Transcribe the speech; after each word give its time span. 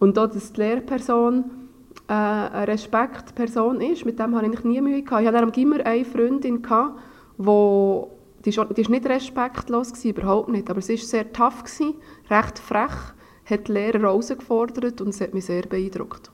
Und 0.00 0.18
auch, 0.18 0.26
dass 0.26 0.52
die 0.52 0.60
Lehrperson 0.60 1.44
äh, 2.08 2.12
eine 2.12 2.66
Respektperson 2.66 3.80
ist, 3.80 4.04
mit 4.04 4.18
dem 4.18 4.34
hatte 4.34 4.50
ich 4.52 4.64
nie 4.64 4.80
Mühe. 4.80 5.02
Gehabt. 5.02 5.22
Ich 5.22 5.28
hatte 5.28 5.38
am 5.38 5.52
Gimmer 5.52 5.84
eine 5.86 6.04
Freundin, 6.04 6.62
gehabt, 6.62 6.98
wo, 7.36 8.10
die 8.44 8.56
war 8.56 8.66
nicht 8.66 9.06
respektlos, 9.06 9.92
gewesen, 9.92 10.10
überhaupt 10.10 10.48
nicht, 10.48 10.68
aber 10.68 10.80
sie 10.80 10.98
war 10.98 11.04
sehr 11.04 11.32
tough, 11.32 11.62
gewesen, 11.62 11.94
recht 12.28 12.58
frech, 12.58 13.14
hat 13.44 13.68
die 13.68 13.72
Lehrer 13.72 14.00
herausgefordert 14.00 15.00
und 15.00 15.08
es 15.10 15.20
hat 15.20 15.34
mich 15.34 15.44
sehr 15.44 15.62
beeindruckt. 15.62 16.30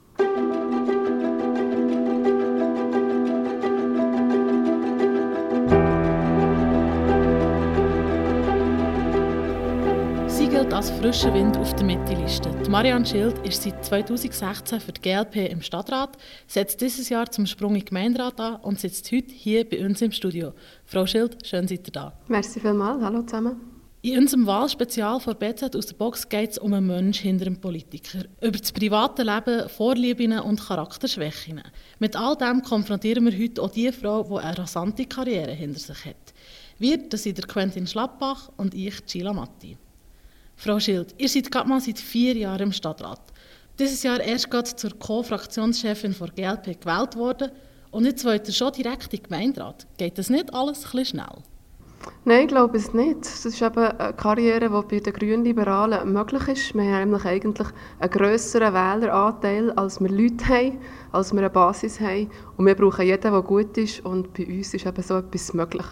Als 10.76 10.90
frischer 10.90 11.32
Wind 11.32 11.56
auf 11.56 11.74
der 11.74 11.86
Mitte-Liste. 11.86 12.50
Marianne 12.68 13.06
Schild 13.06 13.38
ist 13.46 13.62
seit 13.62 13.82
2016 13.82 14.78
für 14.78 14.92
die 14.92 15.00
GLP 15.00 15.50
im 15.50 15.62
Stadtrat, 15.62 16.18
setzt 16.46 16.82
dieses 16.82 17.08
Jahr 17.08 17.30
zum 17.30 17.46
Sprung 17.46 17.70
in 17.76 17.80
den 17.80 17.86
Gemeinderat 17.86 18.38
an 18.38 18.56
und 18.56 18.78
sitzt 18.78 19.10
heute 19.10 19.32
hier 19.32 19.66
bei 19.66 19.82
uns 19.82 20.02
im 20.02 20.12
Studio. 20.12 20.52
Frau 20.84 21.06
Schild, 21.06 21.46
schön 21.46 21.66
seid 21.66 21.88
ihr 21.88 21.92
da. 21.92 22.12
Merci 22.28 22.60
vielmals, 22.60 23.02
hallo 23.02 23.22
zusammen. 23.22 23.56
In 24.02 24.18
unserem 24.18 24.46
Wahlspezial 24.46 25.18
von 25.18 25.34
BZ 25.34 25.74
aus 25.74 25.86
der 25.86 25.94
Box 25.94 26.28
geht 26.28 26.50
es 26.50 26.58
um 26.58 26.74
einen 26.74 26.88
Menschen 26.88 27.22
hinter 27.22 27.46
einem 27.46 27.58
Politiker. 27.58 28.26
Über 28.42 28.58
das 28.58 28.70
private 28.70 29.22
Leben, 29.22 29.70
Vorlieben 29.70 30.38
und 30.40 30.60
Charakterschwächen. 30.60 31.62
Mit 32.00 32.16
all 32.16 32.36
dem 32.36 32.60
konfrontieren 32.60 33.24
wir 33.24 33.32
heute 33.32 33.62
auch 33.62 33.70
die 33.70 33.90
Frau, 33.92 34.24
die 34.24 34.44
eine 34.44 34.58
rasante 34.58 35.06
Karriere 35.06 35.52
hinter 35.52 35.80
sich 35.80 36.04
hat. 36.04 36.34
Wir, 36.78 36.98
das 36.98 37.22
sind 37.22 37.38
der 37.38 37.46
Quentin 37.46 37.86
Schlappbach 37.86 38.50
und 38.58 38.74
ich, 38.74 39.06
Gila 39.06 39.32
Matti. 39.32 39.78
Frau 40.58 40.80
Schild, 40.80 41.14
ihr 41.18 41.28
seid 41.28 41.50
gerade 41.52 41.68
mal 41.68 41.80
seit 41.80 41.98
vier 41.98 42.34
Jahren 42.34 42.62
im 42.62 42.72
Stadtrat. 42.72 43.20
Dieses 43.78 44.02
Jahr 44.02 44.20
erst 44.20 44.50
gerade 44.50 44.74
zur 44.74 44.98
Co-Fraktionschefin 44.98 46.16
der 46.18 46.56
GLP 46.56 46.80
gewählt 46.80 47.14
worden 47.14 47.52
und 47.90 48.06
jetzt 48.06 48.24
wollt 48.24 48.48
ihr 48.48 48.54
schon 48.54 48.72
direkt 48.72 49.12
in 49.12 49.20
den 49.20 49.22
Gemeinderat. 49.24 49.86
Geht 49.98 50.16
das 50.16 50.30
nicht 50.30 50.54
alles 50.54 50.78
ein 50.78 50.82
bisschen 50.82 51.04
schnell? 51.04 51.42
Nein, 52.24 52.42
ich 52.42 52.48
glaube 52.48 52.76
es 52.78 52.94
nicht. 52.94 53.20
Das 53.20 53.44
ist 53.44 53.60
eben 53.60 53.78
eine 53.78 54.14
Karriere, 54.14 54.70
die 54.70 54.96
bei 54.96 55.00
den 55.00 55.12
Grünliberalen 55.12 56.12
möglich 56.12 56.48
ist. 56.48 56.74
Wir 56.74 56.84
haben 56.84 57.10
nämlich 57.10 57.24
eigentlich 57.24 57.68
einen 57.98 58.10
grösseren 58.10 58.72
Wähleranteil, 58.72 59.72
als 59.72 60.00
wir 60.00 60.08
Leute 60.08 60.48
haben, 60.48 60.78
als 61.12 61.32
wir 61.32 61.40
eine 61.40 61.50
Basis 61.50 62.00
haben. 62.00 62.30
Und 62.56 62.66
wir 62.66 62.74
brauchen 62.74 63.04
jeden, 63.04 63.32
der 63.32 63.42
gut 63.42 63.76
ist. 63.76 64.04
Und 64.04 64.32
bei 64.34 64.46
uns 64.46 64.72
ist 64.72 64.86
eben 64.86 65.02
so 65.02 65.18
etwas 65.18 65.52
möglich. 65.52 65.86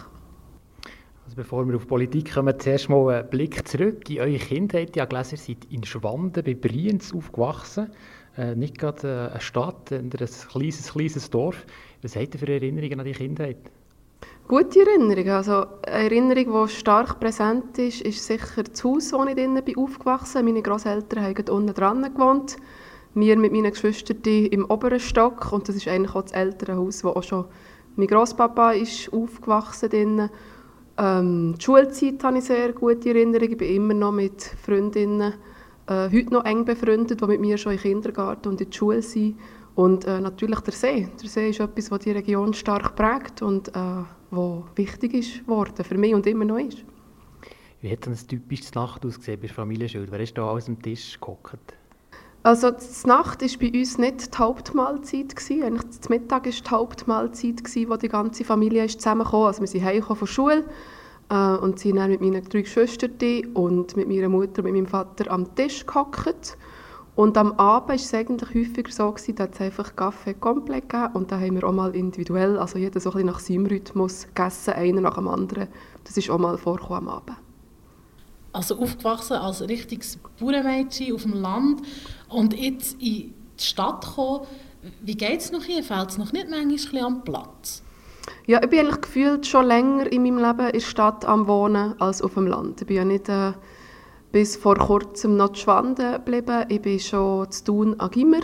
Also 1.25 1.37
bevor 1.37 1.67
wir 1.67 1.75
auf 1.75 1.87
Politik 1.87 2.35
kommen, 2.35 2.53
zuerst 2.59 2.87
mal 2.87 3.09
einen 3.09 3.27
Blick 3.27 3.67
zurück 3.67 4.07
in 4.11 4.19
eure 4.19 4.37
Kindheit. 4.37 4.91
Ich 4.95 5.01
habe 5.01 5.09
gelesen, 5.09 5.37
ihr 5.37 5.55
seid 5.55 5.71
in 5.71 5.83
Schwanden 5.83 6.43
bei 6.43 6.53
Brienz 6.53 7.11
aufgewachsen. 7.15 7.89
Äh, 8.37 8.53
nicht 8.53 8.77
gerade 8.77 9.07
äh, 9.07 9.31
eine 9.31 9.41
Stadt, 9.41 9.89
sondern 9.89 10.21
ein 10.21 10.27
kleines, 10.51 10.91
kleines 10.91 11.29
Dorf. 11.31 11.65
Was 12.03 12.15
habt 12.15 12.35
ihr 12.35 12.39
für 12.39 12.47
Erinnerungen 12.47 12.99
an 12.99 13.05
die 13.07 13.13
Kindheit? 13.13 13.57
Gute 14.47 14.81
Erinnerungen. 14.81 15.31
Also 15.31 15.65
eine 15.87 16.03
Erinnerung, 16.03 16.67
die 16.67 16.73
stark 16.73 17.19
präsent 17.19 17.75
ist, 17.79 18.01
ist 18.01 18.23
sicher 18.23 18.61
das 18.61 18.83
Haus, 18.83 19.11
wo 19.11 19.23
ich 19.23 19.33
drinnen 19.33 19.63
bin 19.63 19.77
aufgewachsen 19.77 20.45
Meine 20.45 20.61
Großeltern 20.61 21.23
haben 21.23 21.49
unten 21.49 21.73
dran 21.73 22.03
gewohnt. 22.03 22.57
Wir 23.15 23.35
mit 23.35 23.51
meinen 23.51 23.71
Geschwistern 23.71 24.17
im 24.23 24.65
oberen 24.65 24.99
Stock. 24.99 25.51
Und 25.51 25.67
das 25.67 25.75
ist 25.75 25.87
eigentlich 25.87 26.13
auch 26.13 26.21
das 26.21 26.33
ältere 26.33 26.75
Haus, 26.75 27.03
wo 27.03 27.09
auch 27.09 27.23
schon 27.23 27.45
mein 27.95 28.07
Großpapa 28.07 28.73
ist 28.73 29.11
aufgewachsen 29.11 29.89
ist. 29.89 30.29
Ähm, 30.97 31.55
die 31.57 31.63
Schulzeit 31.63 32.23
habe 32.23 32.37
ich 32.37 32.45
sehr 32.45 32.73
gute 32.73 33.09
Erinnerungen. 33.09 33.51
Ich 33.51 33.57
bin 33.57 33.75
immer 33.75 33.93
noch 33.93 34.11
mit 34.11 34.41
Freundinnen 34.41 35.33
äh, 35.87 36.09
heute 36.09 36.33
noch 36.33 36.45
eng 36.45 36.65
befreundet, 36.65 37.21
die 37.21 37.25
mit 37.25 37.41
mir 37.41 37.57
schon 37.57 37.73
im 37.73 37.79
Kindergarten 37.79 38.49
und 38.49 38.61
in 38.61 38.69
der 38.69 38.77
Schule 38.77 39.01
sind. 39.01 39.37
Und 39.75 40.05
äh, 40.05 40.21
natürlich 40.21 40.61
der 40.61 40.73
See. 40.73 41.09
Der 41.21 41.29
See 41.29 41.49
ist 41.49 41.59
etwas, 41.59 41.91
was 41.91 41.99
die 41.99 42.11
Region 42.11 42.53
stark 42.53 42.95
prägt 42.95 43.41
und 43.41 43.69
äh, 43.69 44.03
was 44.31 44.63
wichtig 44.75 45.13
ist 45.13 45.47
worden 45.47 45.83
für 45.83 45.97
mich 45.97 46.13
und 46.13 46.25
immer 46.27 46.45
noch 46.45 46.59
ist. 46.59 46.83
Wie 47.81 47.91
hat 47.91 48.07
ein 48.07 48.15
typisches 48.15 48.73
Nacht 48.73 49.05
ausgesehen 49.05 49.39
bei 49.39 49.47
der 49.47 49.55
Familienschule? 49.55 50.07
Wer 50.09 50.19
ist 50.21 50.37
da 50.37 50.49
alles 50.49 50.69
am 50.69 50.81
Tisch 50.81 51.19
gehockt? 51.19 51.73
Also 52.45 52.69
die 52.69 53.07
Nacht 53.07 53.41
war 53.41 53.49
bei 53.59 53.79
uns 53.79 53.97
nicht 53.97 54.35
die 54.35 54.37
Hauptmahlzeit. 54.37 55.35
Gewesen. 55.35 55.63
Eigentlich 55.63 55.97
das 55.97 56.09
Mittag 56.09 56.45
war 56.45 56.51
die 56.51 56.69
Hauptmahlzeit, 56.69 57.63
gewesen, 57.63 57.89
wo 57.89 57.95
die 57.95 58.07
ganze 58.07 58.43
Familie 58.43 58.85
ist 58.85 59.01
zusammengekommen 59.01 59.47
Also 59.47 59.61
wir 59.61 59.67
sind 59.67 60.03
von 60.03 60.17
der 60.19 60.25
Schule 60.27 60.63
äh, 61.31 61.55
und 61.55 61.79
sind 61.79 61.95
dann 61.95 62.11
mit 62.11 62.21
meinen 62.21 62.47
drei 62.47 62.61
Geschwistern 62.61 63.15
und 63.55 63.97
mit 63.97 64.07
meiner 64.07 64.29
Mutter 64.29 64.59
und 64.59 64.65
mit 64.65 64.73
meinem 64.73 64.85
Vater 64.85 65.31
am 65.31 65.55
Tisch 65.55 65.87
gehockt. 65.87 66.55
Und 67.15 67.35
am 67.35 67.53
Abend 67.53 67.89
war 67.89 67.95
es 67.95 68.13
eigentlich 68.13 68.49
häufiger 68.49 68.91
so, 68.91 69.11
gewesen, 69.11 69.35
dass 69.37 69.49
es 69.53 69.61
einfach 69.61 69.95
Kaffee 69.95 70.35
komplett 70.35 70.87
gegeben 70.87 71.13
und 71.15 71.31
da 71.31 71.39
haben 71.39 71.55
wir 71.55 71.63
auch 71.63 71.73
mal 71.73 71.95
individuell, 71.95 72.59
also 72.59 72.77
jeder 72.77 72.99
so 72.99 73.09
ein 73.09 73.13
bisschen 73.13 73.27
nach 73.27 73.39
seinem 73.39 73.65
Rhythmus 73.65 74.27
gegessen, 74.27 74.75
einer 74.75 75.01
nach 75.01 75.15
dem 75.15 75.29
anderen. 75.29 75.67
Das 76.03 76.15
ist 76.15 76.29
auch 76.29 76.37
mal 76.37 76.59
vorgekommen 76.59 77.09
am 77.09 77.15
Abend. 77.15 77.44
Also 78.55 78.79
aufgewachsen 78.79 79.33
als 79.33 79.61
richtiges 79.61 80.17
Bauernmädchen 80.39 81.13
auf 81.13 81.23
dem 81.23 81.33
Land 81.33 81.81
und 82.29 82.57
jetzt 82.57 82.93
in 82.93 82.99
die 82.99 83.33
Stadt 83.57 84.01
gekommen. 84.05 84.47
Wie 85.01 85.15
geht 85.15 85.41
es 85.41 85.51
noch 85.51 85.63
hier? 85.63 85.83
Fällt 85.83 86.11
es 86.11 86.17
noch 86.17 86.31
nicht 86.31 86.49
manchmal 86.49 87.03
am 87.03 87.23
Platz? 87.23 87.83
Ja, 88.47 88.63
ich 88.63 88.69
bin 88.69 88.79
eigentlich 88.79 89.01
gefühlt 89.01 89.45
schon 89.45 89.65
länger 89.65 90.09
in 90.09 90.23
meinem 90.23 90.37
Leben 90.37 90.67
in 90.67 90.71
der 90.71 90.79
Stadt 90.79 91.25
am 91.25 91.47
Wohnen 91.47 91.99
als 91.99 92.21
auf 92.21 92.35
dem 92.35 92.47
Land. 92.47 92.79
Ich 92.79 92.87
bin 92.87 92.95
ja 92.95 93.03
nicht 93.03 93.27
äh, 93.27 93.51
bis 94.31 94.55
vor 94.55 94.75
kurzem 94.75 95.35
noch 95.35 95.53
Schwanden 95.55 96.13
geblieben. 96.13 96.65
Ich 96.69 96.81
bin 96.81 96.99
schon 96.99 97.51
zu 97.51 97.63
Thun 97.65 97.99
an 97.99 98.11
Gimmer. 98.11 98.41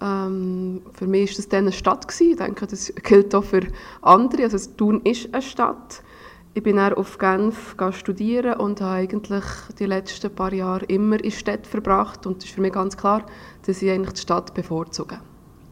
Ähm, 0.00 0.82
für 0.94 1.06
mich 1.06 1.32
war 1.32 1.36
das 1.36 1.48
dann 1.48 1.64
eine 1.64 1.72
Stadt. 1.72 2.08
Gewesen. 2.08 2.30
Ich 2.30 2.38
denke, 2.38 2.66
das 2.66 2.92
gilt 3.02 3.34
auch 3.34 3.44
für 3.44 3.62
andere. 4.00 4.44
Also 4.44 4.70
Thun 4.76 5.02
ist 5.04 5.32
eine 5.34 5.42
Stadt. 5.42 6.02
Ich 6.56 6.62
bin 6.62 6.76
dann 6.76 6.94
auf 6.94 7.18
Genf 7.18 7.74
studieren 7.90 8.54
und 8.60 8.80
habe 8.80 8.94
eigentlich 8.94 9.44
die 9.76 9.86
letzten 9.86 10.32
paar 10.32 10.52
Jahre 10.52 10.84
immer 10.84 11.22
in 11.22 11.32
Städten 11.32 11.64
verbracht. 11.64 12.26
Und 12.26 12.38
es 12.38 12.44
ist 12.44 12.54
für 12.54 12.60
mich 12.60 12.72
ganz 12.72 12.96
klar, 12.96 13.26
dass 13.66 13.82
ich 13.82 13.90
eigentlich 13.90 14.12
die 14.12 14.20
Stadt 14.20 14.54
bevorzuge. 14.54 15.18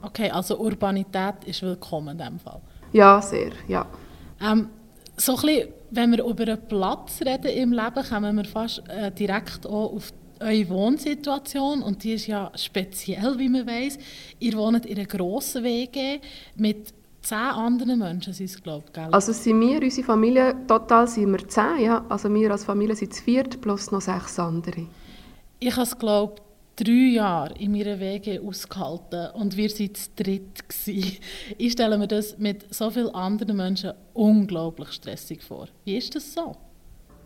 Okay, 0.03 0.29
also 0.31 0.59
Urbanität 0.59 1.45
ist 1.47 1.63
willkommen 1.63 2.09
in 2.09 2.19
diesem 2.19 2.41
Fall? 2.41 2.61
Ja, 2.93 3.23
sehr, 3.23 3.53
ja. 3.69 3.87
Ähm, 4.41 4.71
so 5.17 5.37
ein 5.37 5.41
bisschen, 5.43 5.69
wenn 5.93 6.11
wir 6.11 6.25
über 6.25 6.43
einen 6.43 6.67
Platz 6.67 7.21
reden 7.25 7.47
im 7.47 7.73
Leben, 7.73 8.05
kommen 8.09 8.37
wir 8.37 8.45
fast 8.45 8.83
äh, 8.89 9.13
direkt 9.13 9.65
auch 9.65 9.95
auf 9.95 10.13
eure 10.41 10.69
Wohnsituation 10.69 11.83
und 11.83 12.03
die 12.03 12.15
ist 12.15 12.27
ja 12.27 12.51
speziell, 12.57 13.39
wie 13.39 13.49
man 13.49 13.69
weiß. 13.69 13.99
Ihr 14.41 14.55
wohnt 14.55 14.85
in 14.87 14.99
einer 14.99 15.07
grossen 15.07 15.63
WG 15.63 16.19
mit 16.57 16.93
zehn 17.23 17.39
anderen 17.39 17.99
Menschen 17.99 18.33
sind 18.33 18.47
es, 18.47 18.63
glaube 18.63 18.85
ich, 18.93 18.99
Also 18.99 19.33
sind 19.33 19.61
wir, 19.61 19.81
unsere 19.83 20.07
Familie, 20.07 20.55
total 20.67 21.07
sind 21.09 21.33
wir 21.33 21.47
zehn, 21.49 21.81
ja. 21.81 22.05
Also 22.09 22.33
wir 22.33 22.51
als 22.51 22.65
Familie 22.65 22.97
sind 22.97 23.15
zu 23.15 23.23
viert, 23.23 23.61
plus 23.61 23.91
noch 23.91 24.01
sechs 24.01 24.39
andere. 24.39 24.87
Ich 25.59 25.73
habe 25.73 25.83
es, 25.83 25.99
glaube 25.99 26.37
drei 26.77 27.13
Jahre 27.15 27.55
in 27.59 27.73
meiner 27.73 28.01
Wege 28.01 28.41
ausgehalten 28.41 29.31
und 29.35 29.57
wir 29.57 29.71
waren 29.71 29.95
zu 29.95 30.11
dritt. 30.17 30.69
Gewesen. 30.69 31.19
Ich 31.59 31.73
stelle 31.73 31.99
mir 31.99 32.09
das 32.09 32.39
mit 32.39 32.75
so 32.75 32.91
vielen 32.91 33.15
anderen 33.15 33.57
Menschen 33.57 33.93
unglaublich 34.15 34.91
stressig 34.93 35.43
vor. 35.43 35.69
Wie 35.85 35.97
ist 35.97 36.15
das 36.15 36.33
so? 36.33 36.57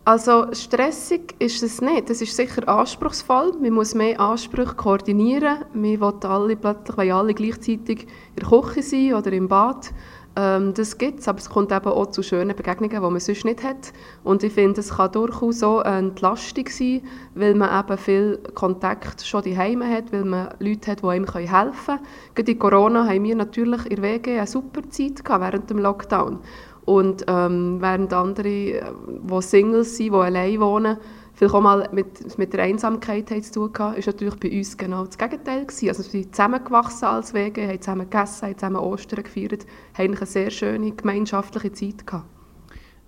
Also 0.07 0.45
stressig 0.53 1.35
ist 1.37 1.61
es 1.61 1.81
nicht. 1.81 2.09
Es 2.09 2.21
ist 2.21 2.33
sicher 2.33 2.65
anspruchsvoll. 2.69 3.57
Man 3.59 3.73
muss 3.73 3.93
mehr 3.93 4.17
Ansprüche 4.21 4.73
koordinieren. 4.73 5.65
Wir 5.73 5.99
wollen 5.99 6.23
alle 6.23 6.55
plötzlich 6.55 6.95
wollen 6.95 7.11
alle 7.11 7.33
gleichzeitig 7.33 8.03
in 8.03 8.39
der 8.39 8.47
Küche 8.47 8.83
sein 8.83 9.15
oder 9.15 9.33
im 9.33 9.49
Bad. 9.49 9.91
Ähm, 10.37 10.73
das 10.75 10.97
gibt 10.97 11.19
es, 11.19 11.27
aber 11.27 11.39
es 11.39 11.49
kommt 11.49 11.73
eben 11.73 11.87
auch 11.87 12.11
zu 12.11 12.21
schönen 12.21 12.55
Begegnungen, 12.55 12.95
die 12.95 13.09
man 13.09 13.19
sonst 13.19 13.43
nicht 13.43 13.63
hat. 13.63 13.91
Und 14.23 14.43
ich 14.43 14.53
finde, 14.53 14.79
es 14.79 14.95
kann 14.95 15.11
durchaus 15.11 15.59
so 15.59 15.79
eine 15.79 15.97
Entlastung 15.97 16.69
sein, 16.69 17.01
weil 17.33 17.55
man 17.55 17.77
eben 17.77 17.97
viel 17.97 18.37
Kontakt 18.53 19.25
schon 19.25 19.43
daheim 19.43 19.83
hat, 19.83 20.13
weil 20.13 20.23
man 20.23 20.53
Leute 20.59 20.91
hat, 20.91 21.01
die 21.01 21.07
einem 21.07 21.25
helfen 21.25 21.73
können. 21.85 21.99
Gerade 22.35 22.51
in 22.51 22.59
Corona 22.59 23.07
haben 23.07 23.23
wir 23.23 23.35
natürlich 23.35 23.85
in 23.87 24.01
der 24.01 24.03
WG 24.03 24.37
eine 24.37 24.47
super 24.47 24.87
Zeit 24.89 25.25
gehabt 25.25 25.43
während 25.43 25.69
dem 25.69 25.79
Lockdown. 25.79 26.39
Und 26.87 27.25
ähm, 27.27 27.81
während 27.81 28.13
andere, 28.13 28.45
die 28.47 29.41
Singles 29.41 29.97
sind, 29.97 30.13
die 30.13 30.17
allein 30.17 30.57
wohnen, 30.61 30.95
vielleicht 31.33 31.53
auch 31.53 31.59
mal 31.59 31.89
mit, 31.91 32.37
mit 32.37 32.53
der 32.53 32.63
Einsamkeit 32.63 33.27
zu 33.27 33.51
tun 33.51 33.73
gehabt, 33.73 33.97
ist 33.97 34.05
natürlich 34.05 34.35
bei 34.35 34.49
uns 34.57 34.77
genau 34.77 35.05
das 35.05 35.17
Gegenteil 35.17 35.65
gewesen. 35.65 35.89
Also 35.89 36.03
wir 36.03 36.09
sind 36.09 36.33
zusammengewachsen 36.33 37.09
als 37.09 37.33
Wege, 37.33 37.67
haben 37.67 37.81
zusammen 37.81 38.09
gegessen, 38.09 38.47
haben 38.47 38.57
zusammen 38.57 38.77
Ostern 38.77 39.23
gefeiert, 39.23 39.65
haben 39.97 40.15
eine 40.15 40.25
sehr 40.25 40.49
schöne 40.49 40.93
gemeinschaftliche 40.93 41.73
Zeit 41.73 42.07
gehabt. 42.07 42.25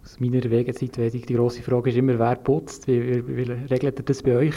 Aus 0.03 0.19
meiner 0.19 0.43
Wegezeit 0.43 0.97
weiss 0.97 1.13
ich, 1.13 1.25
die 1.25 1.35
grosse 1.35 1.61
Frage 1.61 1.91
ist 1.91 1.95
immer, 1.95 2.19
wer 2.19 2.35
putzt. 2.35 2.85
Wie, 2.85 3.01
wie, 3.01 3.37
wie 3.37 3.43
regelt 3.43 3.97
ihr 3.97 4.03
das 4.03 4.21
bei 4.21 4.35
euch? 4.35 4.55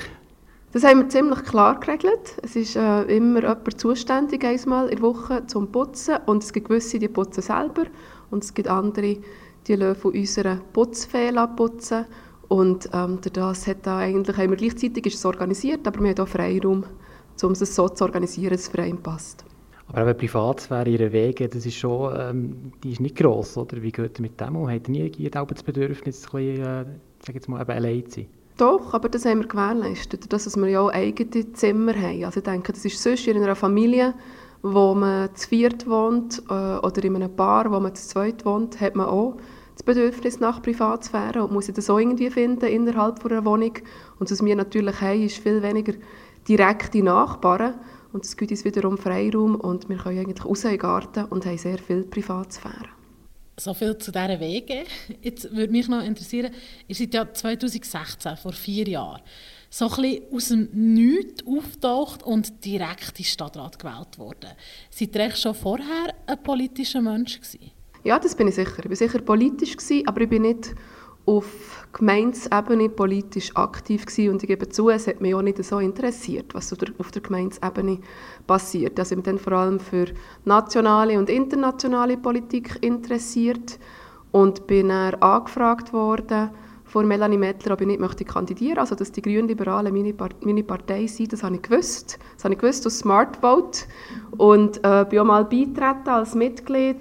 Das 0.72 0.82
haben 0.82 0.98
wir 0.98 1.08
ziemlich 1.08 1.44
klar 1.44 1.78
geregelt. 1.78 2.40
Es 2.42 2.56
ist 2.56 2.74
äh, 2.74 3.02
immer 3.02 3.42
jemand 3.42 3.78
zuständig, 3.78 4.44
einmal 4.44 4.88
in 4.88 4.96
der 4.96 5.02
Woche 5.02 5.46
zum 5.46 5.70
Putzen. 5.70 6.16
Und 6.26 6.42
es 6.42 6.52
gibt 6.52 6.68
gewisse, 6.68 6.98
die 6.98 7.08
putzen 7.08 7.42
selber. 7.42 7.84
Und 8.32 8.42
es 8.42 8.54
gibt 8.54 8.66
andere, 8.68 9.18
die 9.66 9.74
lassen 9.74 10.00
von 10.00 10.12
unserer 10.14 10.56
Putzfee 10.72 11.30
putzen. 11.54 12.06
Und 12.48 12.88
ähm, 12.92 13.18
das 13.32 13.66
hat 13.66 13.86
da 13.86 13.98
eigentlich, 13.98 14.36
haben 14.36 14.50
wir 14.50 14.56
gleichzeitig 14.56 15.06
ist 15.06 15.14
es 15.14 15.24
organisiert, 15.24 15.86
aber 15.86 16.00
wir 16.00 16.10
haben 16.10 16.18
auch 16.18 16.28
Freiraum, 16.28 16.84
um 17.42 17.52
es 17.52 17.58
so 17.60 17.88
zu 17.88 18.04
organisieren, 18.04 18.50
dass 18.50 18.62
es 18.62 18.68
für 18.68 18.82
einen 18.82 19.02
passt. 19.02 19.44
Aber 19.88 20.08
eben 20.08 20.18
Privatsphäre, 20.18 20.88
ihre 20.88 21.12
Wege, 21.12 21.48
das 21.48 21.66
ist 21.66 21.76
schon, 21.76 22.14
ähm, 22.18 22.72
die 22.82 22.92
ist 22.92 23.00
nicht 23.00 23.16
gross, 23.16 23.56
oder? 23.56 23.82
Wie 23.82 23.92
geht 23.92 24.18
ihr 24.18 24.22
mit 24.22 24.40
dem 24.40 24.56
um? 24.56 24.70
Habt 24.70 24.88
ihr 24.88 24.92
nie 24.92 25.30
das 25.30 25.62
Bedürfnis, 25.62 26.24
ein 26.24 26.30
bisschen, 26.30 26.64
äh, 26.64 26.84
sag 27.24 27.34
jetzt 27.34 27.48
mal, 27.48 27.60
eben 27.60 27.70
allein 27.70 28.06
zu 28.06 28.20
sein? 28.20 28.26
Doch, 28.56 28.94
aber 28.94 29.08
das 29.08 29.24
haben 29.24 29.40
wir 29.40 29.48
gewährleistet, 29.48 30.32
dass 30.32 30.56
wir 30.56 30.68
ja 30.68 30.80
auch 30.80 30.92
eigene 30.92 31.52
Zimmer 31.52 31.94
haben. 31.94 32.24
Also 32.24 32.40
ich 32.40 32.44
denke, 32.44 32.72
das 32.72 32.84
ist 32.84 33.02
sonst 33.02 33.26
in 33.26 33.42
einer 33.42 33.54
Familie, 33.54 34.14
wo 34.62 34.94
man 34.94 35.34
zu 35.34 35.48
viert 35.48 35.88
wohnt 35.88 36.42
äh, 36.48 36.52
oder 36.52 37.04
in 37.04 37.16
einem 37.16 37.34
Paar, 37.34 37.70
wo 37.70 37.80
man 37.80 37.94
zu 37.94 38.08
zweit 38.08 38.44
wohnt, 38.44 38.80
hat 38.80 38.94
man 38.94 39.06
auch 39.06 39.36
das 39.74 39.82
Bedürfnis 39.82 40.38
nach 40.38 40.62
Privatsphäre 40.62 41.42
und 41.42 41.52
muss 41.52 41.66
das 41.66 41.90
auch 41.90 41.98
irgendwie 41.98 42.30
finden 42.30 42.66
innerhalb 42.66 43.24
einer 43.24 43.44
Wohnung. 43.44 43.72
Und 44.18 44.30
was 44.30 44.44
wir 44.44 44.54
natürlich 44.54 45.00
haben, 45.00 45.22
ist 45.22 45.38
viel 45.38 45.62
weniger 45.62 45.94
direkte 46.46 47.02
Nachbarn 47.02 47.74
und 48.12 48.24
es 48.24 48.36
gibt 48.36 48.50
uns 48.50 48.64
wiederum 48.64 48.98
Freiraum 48.98 49.56
und 49.56 49.88
wir 49.88 49.96
können 49.96 50.18
eigentlich 50.18 50.44
raus 50.44 50.64
in 50.64 50.70
den 50.70 50.78
Garten 50.78 51.24
und 51.24 51.46
haben 51.46 51.58
sehr 51.58 51.78
viel 51.78 52.04
Privatsphäre. 52.04 52.88
So 53.58 53.74
viel 53.74 53.96
zu 53.98 54.12
diesen 54.12 54.40
Wegen. 54.40 54.84
Jetzt 55.20 55.54
würde 55.54 55.72
mich 55.72 55.88
noch 55.88 56.02
interessieren, 56.02 56.52
ihr 56.88 56.94
seid 56.94 57.14
ja 57.14 57.32
2016, 57.32 58.36
vor 58.36 58.52
vier 58.52 58.88
Jahren, 58.88 59.22
so 59.72 59.88
ein 59.88 60.02
bisschen 60.02 60.22
aus 60.34 60.48
dem 60.48 60.68
Nichts 60.72 61.46
auftaucht 61.46 62.22
und 62.24 62.62
direkt 62.62 63.18
in 63.18 63.24
Stadtrat 63.24 63.78
gewählt 63.78 64.18
worden. 64.18 64.50
Seid 64.90 65.16
ihr 65.16 65.30
schon 65.30 65.54
vorher 65.54 66.14
ein 66.26 66.42
politischer 66.42 67.00
Mensch 67.00 67.40
gewesen? 67.40 67.70
Ja, 68.04 68.18
das 68.18 68.36
bin 68.36 68.48
ich 68.48 68.54
sicher. 68.54 68.80
Ich 68.84 68.90
war 68.90 68.96
sicher 68.96 69.20
politisch, 69.20 69.74
gewesen, 69.74 70.06
aber 70.06 70.20
ich 70.20 70.28
bin 70.28 70.42
nicht 70.42 70.74
auf 71.24 71.86
Gemeindeebene 71.94 72.90
politisch 72.90 73.56
aktiv 73.56 74.04
gewesen. 74.04 74.32
und 74.32 74.42
ich 74.42 74.48
gebe 74.48 74.68
zu, 74.68 74.90
es 74.90 75.06
hat 75.06 75.22
mich 75.22 75.34
auch 75.34 75.40
nicht 75.40 75.64
so 75.64 75.78
interessiert, 75.78 76.52
was 76.52 76.70
auf 76.72 77.10
der 77.10 77.22
Gemeindeebene 77.22 78.00
passiert. 78.46 78.98
Also 78.98 79.14
ich 79.14 79.22
bin 79.22 79.36
dann 79.36 79.42
vor 79.42 79.54
allem 79.54 79.80
für 79.80 80.06
nationale 80.44 81.18
und 81.18 81.30
internationale 81.30 82.18
Politik 82.18 82.76
interessiert 82.82 83.78
und 84.32 84.66
bin 84.66 84.90
dann 84.90 85.14
angefragt 85.14 85.94
worden 85.94 86.50
von 86.92 87.08
Melanie 87.08 87.38
Mettler, 87.38 87.72
ob 87.72 87.80
ich 87.80 87.86
nicht 87.86 88.00
möchte 88.00 88.24
kandidieren 88.24 88.78
also 88.78 88.94
dass 88.94 89.10
die 89.10 89.22
Grünliberalen 89.22 89.94
meine, 89.94 90.12
Part 90.12 90.44
meine 90.44 90.62
Partei 90.62 91.06
sind, 91.06 91.32
das 91.32 91.42
habe 91.42 91.56
ich 91.56 91.62
gewusst. 91.62 92.18
Das 92.34 92.44
habe 92.44 92.52
ich 92.52 92.60
gewusst 92.60 92.86
aus 92.86 92.98
Smart 92.98 93.38
Vote 93.38 93.80
und 94.36 94.78
äh, 94.84 95.06
bin 95.08 95.20
auch 95.20 95.24
mal 95.24 95.44
beitreten 95.46 96.08
als 96.08 96.34
Mitglied 96.34 97.00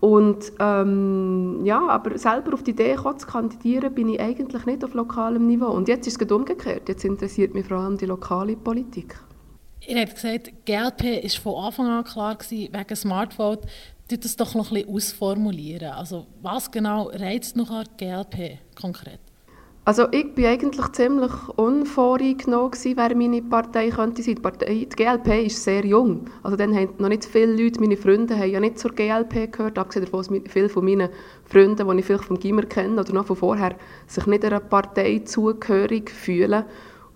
und 0.00 0.52
ähm, 0.58 1.60
ja, 1.64 1.86
aber 1.86 2.18
selber 2.18 2.54
auf 2.54 2.64
die 2.64 2.72
Idee 2.72 2.96
zu 3.16 3.26
kandidieren, 3.26 3.94
bin 3.94 4.08
ich 4.10 4.20
eigentlich 4.20 4.66
nicht 4.66 4.84
auf 4.84 4.92
lokalem 4.92 5.46
Niveau. 5.46 5.68
Und 5.68 5.88
jetzt 5.88 6.06
ist 6.06 6.20
es 6.20 6.30
umgekehrt. 6.30 6.90
Jetzt 6.90 7.06
interessiert 7.06 7.54
mich 7.54 7.66
vor 7.66 7.78
allem 7.78 7.96
die 7.96 8.04
lokale 8.04 8.54
Politik. 8.54 9.18
Ihr 9.86 10.00
habt 10.00 10.14
gesagt, 10.14 10.52
GLP 10.66 11.24
war 11.24 11.40
von 11.40 11.64
Anfang 11.64 11.86
an 11.86 12.04
klar 12.04 12.34
gewesen, 12.36 12.72
wegen 12.74 12.96
Smartphone. 12.96 13.58
Tut 14.06 14.22
das 14.22 14.36
doch 14.36 14.54
noch 14.54 14.70
ein 14.70 14.86
ausformulieren. 14.86 15.92
Also 15.92 16.26
was 16.42 16.70
genau 16.70 17.08
reizt 17.08 17.56
noch 17.56 17.70
an 17.70 17.86
GLP 17.96 18.58
konkret? 18.78 19.18
Also 19.86 20.06
ich 20.12 20.36
war 20.36 20.50
eigentlich 20.50 20.92
ziemlich 20.92 21.32
unvoreingenommen, 21.56 22.72
wer 22.72 23.16
meine 23.16 23.42
Partei 23.42 23.90
könnte 23.90 24.22
sein. 24.22 24.36
Die, 24.60 24.88
die 24.88 24.96
GLP 24.96 25.46
ist 25.46 25.62
sehr 25.62 25.84
jung. 25.86 26.30
Also 26.42 26.56
dann 26.56 26.74
haben 26.74 26.94
noch 26.98 27.08
nicht 27.08 27.24
viele 27.24 27.54
Leute, 27.54 27.80
meine 27.80 27.96
Freunde, 27.96 28.38
haben 28.38 28.50
ja 28.50 28.60
nicht 28.60 28.78
zur 28.78 28.92
GLP 28.92 29.52
gehört, 29.52 29.78
abgesehen 29.78 30.06
davon, 30.06 30.20
dass 30.20 30.52
viele 30.52 30.68
von 30.68 30.84
meinen 30.84 31.08
Freunden, 31.44 31.88
die 31.88 31.98
ich 31.98 32.04
vielleicht 32.04 32.24
vom 32.24 32.38
Gimmer 32.38 32.62
kenne 32.62 33.00
oder 33.00 33.12
noch 33.12 33.26
von 33.26 33.36
vorher, 33.36 33.74
sich 34.06 34.26
nicht 34.26 34.44
einer 34.44 34.60
Partei 34.60 35.20
zugehörig 35.24 36.10
fühlen. 36.10 36.64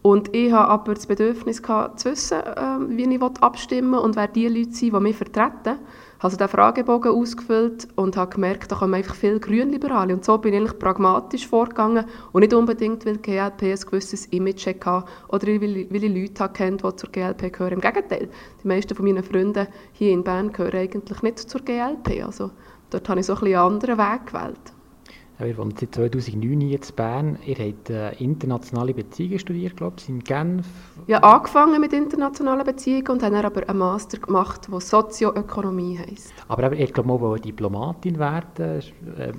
Und 0.02 0.34
ich 0.34 0.52
hatte 0.52 0.68
aber 0.68 0.94
das 0.94 1.06
Bedürfnis, 1.06 1.60
zu 1.62 2.10
wissen, 2.10 2.38
ähm, 2.56 2.96
wie 2.96 3.14
ich 3.14 3.22
abstimmen 3.22 3.92
will 3.92 3.98
und 3.98 4.16
wer 4.16 4.28
die 4.28 4.46
Leute 4.46 4.72
sind, 4.72 4.94
die 4.94 5.00
mich 5.00 5.16
vertreten 5.16 5.78
habe 6.18 6.24
also 6.24 6.36
den 6.36 6.48
Fragebogen 6.48 7.12
ausgefüllt 7.12 7.86
und 7.94 8.16
habe 8.16 8.34
gemerkt, 8.34 8.72
da 8.72 8.76
kommen 8.76 8.94
einfach 8.94 9.14
viele 9.14 9.38
Grünliberale. 9.38 10.12
Und 10.14 10.24
so 10.24 10.36
bin 10.38 10.52
ich 10.52 10.58
eigentlich 10.58 10.78
pragmatisch 10.78 11.46
vorgegangen 11.46 12.06
und 12.32 12.40
nicht 12.40 12.52
unbedingt, 12.52 13.06
weil 13.06 13.18
die 13.18 13.22
GLP 13.22 13.62
ein 13.62 13.78
gewisses 13.88 14.26
Image 14.26 14.66
hatte 14.66 15.04
oder 15.28 15.46
weil 15.46 15.76
ich 15.76 15.90
Leute 15.90 16.52
kennt, 16.52 16.82
die 16.82 16.96
zur 16.96 17.10
GLP 17.10 17.52
gehören. 17.52 17.74
Im 17.74 17.80
Gegenteil, 17.80 18.28
die 18.62 18.68
meisten 18.68 18.96
von 18.96 19.04
meinen 19.04 19.22
Freunden 19.22 19.68
hier 19.92 20.10
in 20.10 20.24
Bern 20.24 20.52
gehören 20.52 20.80
eigentlich 20.80 21.22
nicht 21.22 21.38
zur 21.38 21.60
GLP. 21.60 22.24
Also 22.24 22.50
dort 22.90 23.08
habe 23.08 23.20
ich 23.20 23.26
so 23.26 23.34
ein 23.34 23.40
bisschen 23.40 23.56
einen 23.56 23.72
anderen 23.72 23.98
Weg 23.98 24.26
gewählt. 24.26 24.77
Wir 25.40 25.56
wohnen 25.56 25.72
seit 25.78 25.94
2009 25.94 26.60
hier 26.60 26.80
in 26.80 26.96
Bern. 26.96 27.38
Ihr 27.46 27.56
habt 27.56 27.90
äh, 27.90 28.10
internationale 28.14 28.92
Beziehungen 28.92 29.38
studiert, 29.38 29.76
glaube 29.76 29.94
ich, 29.98 30.08
in 30.08 30.18
Genf. 30.24 30.66
Ja, 31.06 31.18
angefangen 31.18 31.80
mit 31.80 31.92
internationalen 31.92 32.64
Beziehungen 32.66 33.06
und 33.06 33.22
dann 33.22 33.36
aber 33.36 33.68
einen 33.68 33.78
Master 33.78 34.18
gemacht, 34.18 34.66
der 34.68 34.80
Sozioökonomie 34.80 35.96
heisst. 35.96 36.34
Aber 36.48 36.72
ihr 36.72 36.86
glaube 36.88 37.08
mal 37.08 37.38
Diplomatin 37.38 38.18
werden. 38.18 38.82
Äh, 39.16 39.32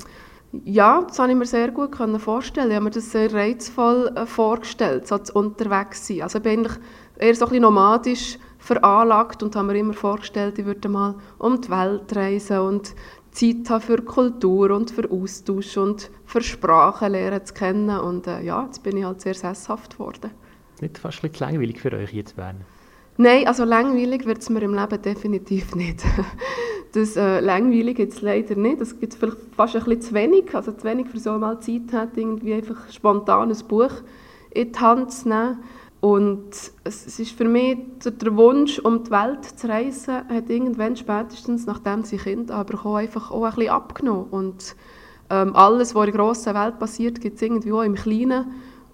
ja, 0.64 1.04
das 1.06 1.18
konnte 1.18 1.34
ich 1.34 1.38
mir 1.38 1.46
sehr 1.46 1.70
gut 1.72 1.94
vorstellen. 2.18 2.70
Ich 2.70 2.76
habe 2.76 2.86
mir 2.86 2.92
das 2.92 3.12
sehr 3.12 3.34
reizvoll 3.34 4.10
äh, 4.16 4.26
vorgestellt, 4.26 5.06
so 5.06 5.20
unterwegs 5.34 6.08
sein. 6.08 6.22
Also 6.22 6.38
ich 6.38 6.44
bin 6.44 6.60
eigentlich 6.60 6.78
eher 7.18 7.36
so 7.36 7.46
ein 7.46 7.50
bisschen 7.50 7.64
nomadisch 7.64 8.40
veranlagt 8.58 9.44
und 9.44 9.56
habe 9.56 9.68
mir 9.68 9.80
immer 9.80 9.94
vorgestellt, 9.94 10.60
ich 10.60 10.66
würde 10.66 10.90
mal 10.90 11.16
um 11.38 11.60
die 11.60 11.70
Welt 11.70 12.16
reisen 12.16 12.60
und 12.60 12.96
Zeit 13.40 13.70
habe 13.70 13.82
für 13.82 14.02
Kultur 14.02 14.72
und 14.72 14.92
für 14.92 15.10
Austausch 15.10 15.78
und 15.78 16.12
für 16.26 16.42
Sprachen 16.42 17.14
lernen 17.14 17.46
zu 17.46 17.54
kennen. 17.54 17.98
Und 17.98 18.28
äh, 18.28 18.42
ja, 18.42 18.66
jetzt 18.66 18.84
bin 18.84 18.98
ich 18.98 19.06
halt 19.06 19.22
sehr 19.22 19.34
sesshaft 19.34 19.94
geworden. 19.94 20.32
Nicht 20.82 20.98
fast 20.98 21.24
ein 21.24 21.32
bisschen 21.32 21.48
langweilig 21.48 21.80
für 21.80 21.94
euch 21.94 22.14
jetzt 22.14 22.36
Bern? 22.36 22.66
Nein, 23.16 23.48
also 23.48 23.64
langweilig 23.64 24.26
wird 24.26 24.40
es 24.40 24.50
mir 24.50 24.62
im 24.62 24.74
Leben 24.74 25.02
definitiv 25.02 25.76
nicht. 25.76 26.04
Das 26.92 27.16
äh, 27.16 27.40
langweilig 27.40 27.98
gibt 27.98 28.14
es 28.14 28.22
leider 28.22 28.56
nicht. 28.56 28.82
Das 28.82 29.00
gibt 29.00 29.14
vielleicht 29.14 29.38
fast 29.56 29.76
ein 29.76 29.84
bisschen 29.84 30.02
zu 30.02 30.14
wenig. 30.16 30.56
Also 30.56 30.72
zu 30.72 30.84
wenig 30.86 31.08
für 31.08 31.20
so 31.20 31.38
mal 31.38 31.60
Zeit 31.60 31.94
hat, 31.94 32.18
irgendwie 32.18 32.56
einfach 32.56 32.90
spontan 32.92 33.52
ein 33.52 33.68
Buch 33.68 33.92
in 34.50 34.72
die 34.72 34.80
Hand 34.80 35.14
zu 35.14 35.30
nehmen. 35.30 35.60
Und 36.02 36.52
es 36.86 37.20
ist 37.20 37.32
für 37.34 37.44
mich 37.44 37.78
der 38.06 38.38
Wunsch, 38.38 38.80
um 38.80 39.04
die 39.04 39.12
Welt 39.12 39.44
zu 39.44 39.68
reisen, 39.68 40.28
hat 40.30 40.50
irgendwann 40.50 40.96
spätestens, 40.96 41.66
nachdem 41.66 42.04
sie 42.04 42.18
Kinder 42.18 42.64
bekommen, 42.64 42.96
einfach 42.96 43.32
auch 43.32 43.44
ein 43.44 43.54
bisschen 43.54 43.72
abgenommen. 43.72 44.28
Und 44.32 44.76
ähm, 45.30 45.56
alles, 45.56 45.94
was 45.96 46.08
in 46.08 46.14
der 46.14 46.22
grossen 46.22 46.54
Welt 46.54 46.80
passiert, 46.80 47.20
gibt 47.20 47.36
es 47.36 47.42
irgendwie 47.42 47.74
auch 47.74 47.84
im 47.84 47.96
Kleinen. 47.96 48.46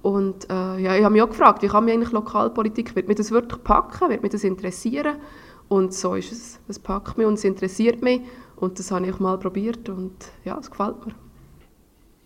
Und 0.01 0.49
äh, 0.49 0.79
ja, 0.79 0.95
ich 0.95 1.03
habe 1.03 1.13
mich 1.13 1.21
auch 1.21 1.29
gefragt, 1.29 1.61
wie 1.61 1.67
kann 1.67 1.85
mich 1.85 1.93
eigentlich 1.93 2.11
Lokalpolitik, 2.11 2.95
wird 2.95 3.07
mich 3.07 3.17
das 3.17 3.31
wirklich 3.31 3.63
packen, 3.63 4.09
wird 4.09 4.23
mich 4.23 4.31
das 4.31 4.43
interessieren? 4.43 5.17
Und 5.67 5.93
so 5.93 6.15
ist 6.15 6.31
es. 6.31 6.59
Es 6.67 6.79
packt 6.79 7.17
mich 7.17 7.27
und 7.27 7.35
es 7.35 7.43
interessiert 7.43 8.01
mich. 8.01 8.21
Und 8.55 8.79
das 8.79 8.91
habe 8.91 9.05
ich 9.05 9.13
auch 9.13 9.19
mal 9.19 9.37
probiert 9.37 9.89
und 9.89 10.13
ja, 10.43 10.57
es 10.57 10.71
gefällt 10.71 11.05
mir. 11.05 11.13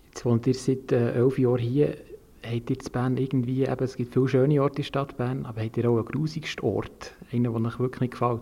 Jetzt 0.07 0.25
wohnt 0.25 0.47
ihr 0.47 0.53
seit 0.53 0.91
äh, 0.91 1.13
elf 1.13 1.39
Jahren 1.39 1.59
hier 1.59 1.97
habt 2.43 2.69
ihr 2.69 2.77
in 2.77 2.91
Bern 2.91 3.17
irgendwie, 3.17 3.63
eben, 3.63 3.83
es 3.83 3.95
gibt 3.95 4.13
viele 4.13 4.27
schöne 4.27 4.61
Orte 4.61 4.73
in 4.73 4.77
der 4.77 4.83
Stadt 4.83 5.17
Bern, 5.17 5.45
aber 5.45 5.61
habt 5.61 5.77
ihr 5.77 5.89
auch 5.89 5.97
einen 5.97 6.05
grusigsten 6.05 6.63
Ort, 6.63 7.15
einen, 7.31 7.43
der 7.43 7.53
euch 7.53 7.79
wirklich 7.79 8.01
nicht 8.01 8.11
gefällt? 8.11 8.41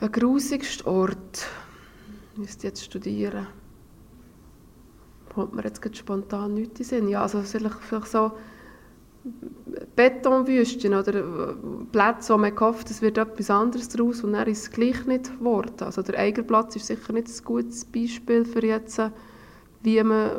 Ein 0.00 0.12
grusigster 0.12 0.86
Ort? 0.86 1.46
Ich 2.32 2.38
müsste 2.38 2.68
jetzt 2.68 2.84
studieren. 2.84 3.46
Kommt 5.34 5.54
mir 5.54 5.64
jetzt 5.64 5.96
spontan 5.96 6.54
nichts 6.54 6.80
in 6.80 6.86
Sinn. 6.86 7.08
Ja, 7.08 7.22
also 7.22 7.42
vielleicht, 7.42 7.80
vielleicht 7.80 8.08
so 8.08 8.32
Betonwüsten 9.96 10.94
oder 10.94 11.54
Plätze, 11.92 12.32
wo 12.32 12.38
man 12.38 12.58
hofft, 12.58 12.90
es 12.90 13.02
wird 13.02 13.18
etwas 13.18 13.50
anderes 13.50 13.88
daraus 13.88 14.22
und 14.22 14.32
dann 14.32 14.48
ist 14.48 14.62
es 14.62 14.70
gleich 14.70 15.04
nicht 15.06 15.38
geworden. 15.38 15.74
Also 15.80 16.02
der 16.02 16.18
Eigerplatz 16.18 16.76
ist 16.76 16.86
sicher 16.86 17.12
nicht 17.12 17.28
ein 17.28 17.44
gutes 17.44 17.84
Beispiel 17.84 18.44
für 18.44 18.64
jetzt 18.64 19.00
wie 19.82 20.02
man 20.02 20.30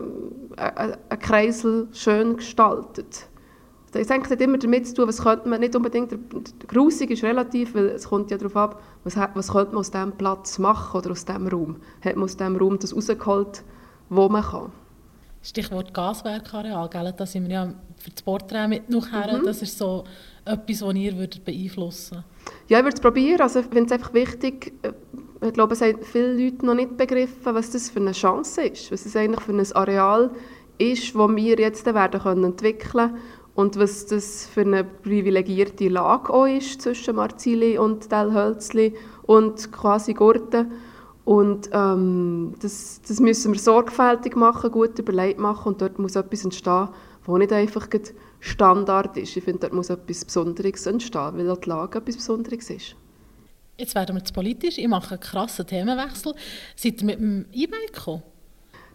einen 0.58 1.20
Kreisel 1.20 1.88
schön 1.94 2.38
gestaltet. 2.38 3.28
Das 3.92 4.10
hängt 4.10 4.30
nicht 4.30 4.42
immer 4.42 4.58
damit 4.58 4.88
zu 4.88 4.94
tun, 4.94 5.08
was 5.08 5.24
könnte 5.24 5.50
man 5.50 5.62
nicht 5.62 5.76
unbedingt, 5.76 6.14
grusig 6.68 7.10
ist 7.10 7.24
relativ, 7.24 7.74
weil 7.74 7.88
es 7.88 8.08
kommt 8.08 8.30
ja 8.30 8.38
darauf 8.38 8.56
ab, 8.56 8.84
was, 9.04 9.16
was 9.16 9.52
könnte 9.52 9.72
man 9.72 9.80
aus 9.80 9.90
diesem 9.90 10.12
Platz 10.12 10.60
machen 10.60 11.00
oder 11.00 11.12
aus 11.12 11.26
diesem 11.26 11.48
Raum. 11.48 11.78
Hat 12.04 12.16
man 12.16 12.26
aus 12.26 12.38
diesem 12.38 12.56
Raum 12.56 12.78
das 12.78 12.96
rausgeholt, 12.96 13.64
wo 14.10 14.30
man 14.30 14.44
kann. 14.44 14.72
Stichwort 15.42 15.94
Gaswerkareal, 15.94 16.90
gell? 16.90 17.14
da 17.16 17.26
sind 17.26 17.48
wir 17.48 17.54
ja 17.54 17.74
für 17.98 18.12
das 18.12 18.22
Porträt 18.22 18.68
mit 18.68 18.90
nachher, 18.90 19.40
mhm. 19.40 19.46
das 19.46 19.62
ist 19.62 19.78
so 19.78 20.04
etwas, 20.46 20.82
was 20.82 20.96
ihr 20.96 21.18
würdet 21.18 21.46
beeinflussen 21.46 22.18
würdet. 22.18 22.26
Ja, 22.68 22.80
ich 22.80 22.84
würde 22.84 22.96
es 22.96 23.02
probieren, 23.02 23.42
also 23.42 23.60
ich 23.60 23.66
finde 23.66 23.86
es 23.86 23.92
einfach 23.94 24.14
wichtig, 24.14 24.74
äh, 24.82 24.92
ich 25.42 25.54
glaube, 25.54 25.74
es 25.74 25.82
haben 25.82 26.00
viele 26.02 26.34
Leute 26.34 26.66
noch 26.66 26.74
nicht 26.74 26.98
begriffen, 26.98 27.56
was 27.56 27.72
das 27.72 27.90
für 27.90 28.00
eine 28.00 28.12
Chance 28.12 28.64
ist, 28.64 28.92
was 28.92 29.06
es 29.06 29.16
eigentlich 29.16 29.42
für 29.42 29.54
ein 29.54 29.72
Areal 29.74 30.32
ist, 30.78 31.16
das 31.16 31.36
wir 31.36 31.60
jetzt 31.60 31.86
werden 31.86 32.22
können 32.22 32.44
entwickeln 32.44 33.12
können 33.12 33.18
und 33.56 33.78
was 33.78 34.06
das 34.06 34.46
für 34.46 34.62
eine 34.62 34.84
privilegierte 34.84 35.90
Lage 35.90 36.34
auch 36.34 36.46
ist 36.46 36.82
zwischen 36.82 37.16
Marzili 37.16 37.78
und 37.78 38.12
Delhölzli 38.12 38.96
und 39.24 39.72
quasi 39.72 40.14
Gurten. 40.14 40.72
Und 41.26 41.70
ähm, 41.74 42.54
das, 42.62 43.02
das 43.08 43.20
müssen 43.20 43.54
wir 43.54 43.60
sorgfältig 43.60 44.36
machen, 44.36 44.72
gut 44.72 44.98
überlegt 44.98 45.40
machen 45.40 45.74
und 45.74 45.82
dort 45.82 46.00
muss 46.00 46.16
etwas 46.16 46.44
entstehen, 46.44 46.90
wo 47.26 47.38
nicht 47.38 47.54
einfach 47.54 47.88
Standard 48.40 49.18
ist. 49.18 49.36
Ich 49.38 49.44
finde, 49.44 49.60
dort 49.60 49.74
muss 49.74 49.90
etwas 49.90 50.26
Besonderes 50.26 50.86
entstehen, 50.86 51.32
weil 51.36 51.50
auch 51.50 51.58
die 51.58 51.70
Lage 51.70 52.00
etwas 52.00 52.16
Besonderes 52.16 52.70
ist. 52.70 52.96
Jetzt 53.80 53.96
werden 53.96 54.14
wir 54.18 54.26
zu 54.26 54.34
politisch. 54.34 54.78
Ich 54.78 54.90
mache 54.90 55.12
einen 55.12 55.22
krassen 55.22 55.66
Themenwechsel. 55.66 56.34
Seid 56.76 57.00
ihr 57.02 57.06
mit 57.06 57.20
dem 57.22 57.46
E-Bike 57.54 57.94
gekommen? 57.94 58.24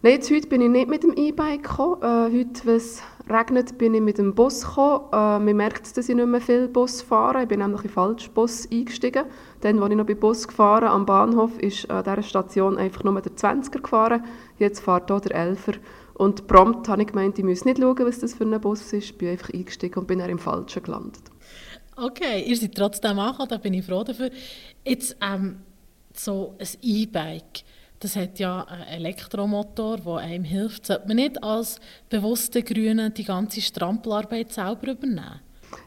Nein, 0.03 0.13
jetzt 0.13 0.29
heute 0.29 0.47
bin 0.47 0.61
ich 0.61 0.69
nicht 0.69 0.87
mit 0.87 1.01
dem 1.01 1.13
E-Bike 1.17 1.63
gekommen. 1.63 2.03
Äh, 2.03 2.37
heute, 2.37 2.65
wenn 2.65 2.75
es 2.75 3.01
regnet, 3.27 3.79
bin 3.79 3.95
ich 3.95 4.01
mit 4.01 4.19
dem 4.19 4.35
Bus 4.35 4.61
gekommen. 4.61 5.05
Äh, 5.11 5.39
man 5.39 5.55
merkt, 5.55 5.97
dass 5.97 6.07
ich 6.07 6.15
nicht 6.15 6.27
mehr 6.27 6.39
viel 6.39 6.67
Bus 6.67 7.01
fahre. 7.01 7.41
Ich 7.41 7.47
bin 7.47 7.61
nämlich 7.61 7.81
in 7.81 7.87
den 7.87 7.93
falschen 7.93 8.31
Bus 8.35 8.69
eingestiegen. 8.71 9.23
Dann, 9.61 9.81
als 9.81 9.89
ich 9.89 9.97
noch 9.97 10.05
bei 10.05 10.13
Bus 10.13 10.47
gefahren 10.47 10.87
am 10.87 11.07
Bahnhof, 11.07 11.57
ist 11.57 11.89
an 11.89 12.03
dieser 12.03 12.21
Station 12.21 12.77
einfach 12.77 13.03
nur 13.03 13.19
der 13.19 13.31
20er 13.31 13.81
gefahren. 13.81 14.23
Jetzt 14.59 14.81
fährt 14.81 15.09
hier 15.09 15.19
der 15.19 15.55
11er. 15.55 15.77
Und 16.13 16.45
prompt 16.45 16.87
habe 16.89 17.01
ich 17.01 17.07
gemeint, 17.07 17.39
ich 17.39 17.43
muss 17.43 17.65
nicht 17.65 17.79
schauen, 17.79 18.05
was 18.05 18.19
das 18.19 18.35
für 18.35 18.43
ein 18.43 18.61
Bus 18.61 18.93
ist. 18.93 18.93
Ich 18.93 19.17
bin 19.17 19.29
einfach 19.29 19.49
eingestiegen 19.51 19.97
und 19.97 20.05
bin 20.05 20.19
dann 20.19 20.29
im 20.29 20.37
Falschen 20.37 20.83
gelandet. 20.83 21.23
Okay, 21.97 22.43
ihr 22.45 22.57
seid 22.57 22.75
trotzdem 22.75 23.17
angekommen, 23.19 23.49
da 23.49 23.57
bin 23.57 23.73
ich 23.73 23.85
froh 23.85 24.03
dafür. 24.03 24.29
Jetzt 24.83 25.15
ähm, 25.21 25.59
so 26.13 26.55
ein 26.59 26.67
E-Bike, 26.81 27.63
das 27.99 28.17
hat 28.17 28.37
ja 28.37 28.63
einen 28.63 28.83
Elektromotor, 28.83 29.97
der 29.97 30.15
einem 30.17 30.43
hilft. 30.43 30.87
Sollte 30.87 31.07
man 31.07 31.15
nicht 31.15 31.41
als 31.41 31.79
bewusste 32.09 32.63
Grüne 32.63 33.11
die 33.11 33.23
ganze 33.23 33.61
Strampelarbeit 33.61 34.51
selber 34.51 34.91
übernehmen? 34.91 35.39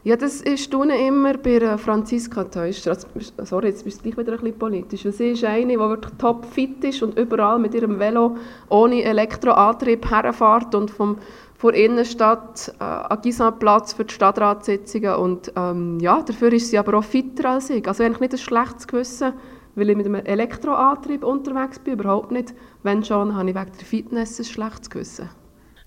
Ja, 0.03 0.15
das 0.15 0.41
ist 0.41 0.73
immer 0.73 1.37
bei 1.37 1.77
Franziska 1.77 2.43
Teuscher. 2.43 2.97
Sorry, 3.43 3.67
jetzt 3.67 3.83
bist 3.83 3.99
du 3.99 4.03
gleich 4.03 4.17
wieder 4.17 4.33
ein 4.33 4.39
bisschen 4.39 4.59
politisch. 4.59 5.03
Sie 5.03 5.29
ist 5.29 5.43
eine, 5.43 5.73
die 5.73 5.79
wirklich 5.79 6.13
topfit 6.17 6.83
ist 6.83 7.03
und 7.03 7.17
überall 7.17 7.59
mit 7.59 7.73
ihrem 7.73 7.99
Velo 7.99 8.37
ohne 8.69 9.03
Elektroantrieb 9.03 10.09
herfährt 10.09 10.73
und 10.75 10.91
vom 10.91 11.17
vor 11.59 11.73
Innenstadt 11.73 12.73
äh, 12.79 12.83
an 12.83 13.21
Gisanplatz 13.21 13.91
für 13.91 14.05
die 14.05 14.13
Stadtratssitzungen 14.13 15.15
und 15.15 15.51
ähm, 15.57 15.99
ja, 15.99 16.21
dafür 16.21 16.53
ist 16.53 16.69
sie 16.69 16.77
aber 16.77 16.97
auch 16.97 17.03
fitter 17.03 17.49
als 17.49 17.69
ich. 17.69 17.85
Also 17.85 18.01
eigentlich 18.01 18.21
nicht 18.21 18.31
ein 18.31 18.37
schlechtes 18.37 18.87
Gewissen, 18.87 19.33
weil 19.75 19.89
ich 19.89 19.97
mit 19.97 20.05
einem 20.05 20.23
Elektroantrieb 20.25 21.21
unterwegs 21.21 21.77
bin, 21.77 21.95
überhaupt 21.95 22.31
nicht. 22.31 22.53
Wenn 22.83 23.03
schon, 23.03 23.35
habe 23.35 23.49
ich 23.49 23.55
wegen 23.57 23.71
der 23.77 23.85
Fitness 23.85 24.39
ein 24.39 24.45
schlechtes 24.45 24.89
Gewissen. 24.89 25.29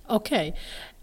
Okay. 0.08 0.52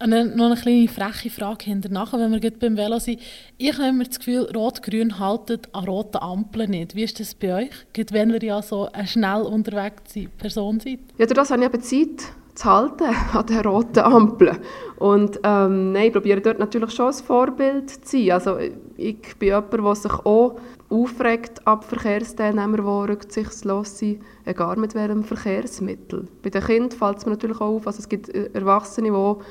Und 0.03 0.11
dann 0.11 0.35
noch 0.35 0.45
eine 0.45 0.55
kleine 0.55 0.87
freche 0.87 1.31
Frage 1.31 1.65
hinterher, 1.65 2.07
wenn 2.11 2.39
wir 2.39 2.51
beim 2.51 2.77
Velo 2.77 2.99
sind. 2.99 3.19
Ich 3.57 3.73
habe 3.73 3.87
immer 3.87 4.03
das 4.03 4.19
Gefühl, 4.19 4.51
Rot-Grün 4.55 5.17
haltet 5.17 5.73
an 5.73 5.85
roten 5.85 6.17
Ampeln 6.17 6.69
nicht. 6.69 6.93
Wie 6.93 7.05
ist 7.05 7.19
das 7.19 7.33
bei 7.33 7.55
euch? 7.55 7.71
Gerade 7.93 8.13
wenn 8.13 8.29
ihr 8.29 8.43
ja 8.43 8.61
so 8.61 8.87
eine 8.91 9.07
schnell 9.07 9.41
unterwegs 9.41 10.13
Person 10.37 10.79
seid? 10.79 10.99
Ja, 11.17 11.25
durch 11.25 11.33
das 11.33 11.49
habe 11.49 11.63
ich 11.63 11.73
eben 11.73 11.81
Zeit 11.81 12.33
zu 12.59 12.69
halten 12.69 13.15
an 13.33 13.45
den 13.45 13.61
roten 13.61 13.99
Ampeln. 13.99 14.57
Und 14.97 15.39
ähm, 15.43 15.93
nein, 15.93 16.07
ich 16.07 16.13
probiere 16.13 16.41
dort 16.41 16.59
natürlich 16.59 16.91
schon 16.91 17.07
ein 17.07 17.13
Vorbild 17.13 17.89
zu 17.89 18.17
sein. 18.17 18.31
Also 18.31 18.57
ich 18.97 19.35
bin 19.37 19.47
jemand, 19.47 19.73
der 19.73 19.95
sich 19.95 20.13
auch 20.13 20.59
aufregt 20.89 21.65
ab 21.65 21.85
Verkehrsteilnehmern, 21.85 22.75
die 22.75 23.11
rücksichtslos 23.11 23.99
sind, 23.99 24.21
egal 24.45 24.75
mit 24.75 24.93
welchem 24.95 25.23
Verkehrsmittel. 25.23 26.27
Bei 26.43 26.49
den 26.49 26.63
Kindern 26.63 26.91
fällt 26.91 27.19
es 27.19 27.25
mir 27.25 27.31
natürlich 27.31 27.61
auch 27.61 27.75
auf, 27.75 27.87
also 27.87 27.99
es 27.99 28.09
gibt 28.09 28.29
Erwachsene, 28.29 29.09
die 29.09 29.43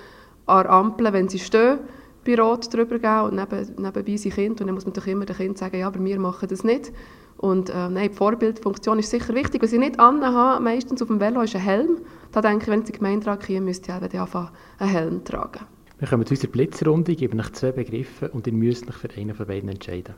an 0.46 0.66
Ampeln, 0.66 1.12
wenn 1.12 1.28
sie 1.28 1.38
stehen, 1.38 1.78
bei 2.26 2.38
Rot 2.38 2.72
drüber 2.72 2.98
gehen 2.98 3.20
und 3.22 3.36
neben, 3.36 3.82
nebenbei 3.82 4.16
sind 4.16 4.34
Kinder 4.34 4.60
und 4.60 4.66
dann 4.66 4.74
muss 4.74 4.84
man 4.84 4.92
doch 4.92 5.06
immer 5.06 5.24
den 5.24 5.36
Kind 5.36 5.56
sagen, 5.56 5.78
ja, 5.78 5.86
aber 5.86 6.04
wir 6.04 6.18
machen 6.18 6.48
das 6.48 6.64
nicht. 6.64 6.92
Und 7.38 7.70
äh, 7.70 7.88
nein, 7.88 8.10
die 8.10 8.16
Vorbildfunktion 8.16 8.98
ist 8.98 9.10
sicher 9.10 9.32
wichtig. 9.32 9.62
Was 9.62 9.72
ich 9.72 9.78
nicht 9.78 9.98
anhabe, 10.00 10.62
meistens 10.62 11.00
auf 11.00 11.08
dem 11.08 11.20
Velo, 11.20 11.40
ist 11.42 11.54
ein 11.54 11.62
Helm. 11.62 11.98
Da 12.32 12.42
denke 12.42 12.64
ich, 12.64 12.68
wenn 12.68 12.80
ich 12.80 12.86
in 12.86 12.92
die 12.92 12.98
Gemeinde 12.98 13.38
gehe, 13.46 13.60
müsste 13.60 13.92
ich 13.92 14.20
anfangen, 14.20 14.50
einen 14.78 14.90
Helm 14.90 15.24
tragen. 15.24 15.60
Wir 16.00 16.08
kommen 16.08 16.26
zu 16.26 16.34
unserer 16.34 16.50
Blitzrunde. 16.50 17.12
Ich 17.12 17.18
gebe 17.18 17.38
euch 17.38 17.52
zwei 17.52 17.70
Begriffe 17.70 18.28
und 18.30 18.46
ihr 18.48 18.52
müsst 18.52 18.88
euch 18.88 18.96
für 18.96 19.10
einen 19.16 19.34
von 19.34 19.46
beiden 19.46 19.68
entscheiden. 19.68 20.14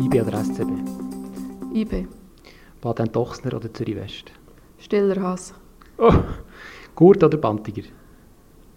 IB 0.00 0.22
oder 0.22 0.44
SCB? 0.44 0.70
IB. 1.74 2.06
Baden-Dochsner 2.80 3.54
oder 3.54 3.72
Zürich-West? 3.72 4.30
Stiller 4.78 5.20
Hass. 5.20 5.54
Oh. 5.98 6.12
Gurt 6.94 7.24
oder 7.24 7.36
Bantiger? 7.36 7.82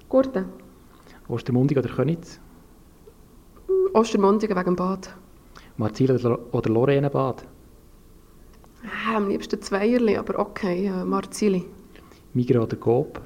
Gurten. 0.10 0.46
Ostermundigen 1.28 1.84
oder 1.84 1.94
Könitz? 1.94 2.40
Ostermundigen 3.98 4.56
wegen 4.56 4.66
dem 4.66 4.76
Bad. 4.76 5.10
Marzil 5.78 6.12
oder, 6.12 6.54
oder 6.54 6.70
Lorrainebad? 6.70 7.44
Ah, 8.84 9.18
am 9.18 9.28
liebsten 9.28 9.60
Zweierli, 9.60 10.16
aber 10.18 10.38
okay, 10.38 10.86
äh, 10.86 11.04
Marzili. 11.04 11.66
Migro 12.34 12.62
oder 12.64 12.78
Coop? 12.78 13.20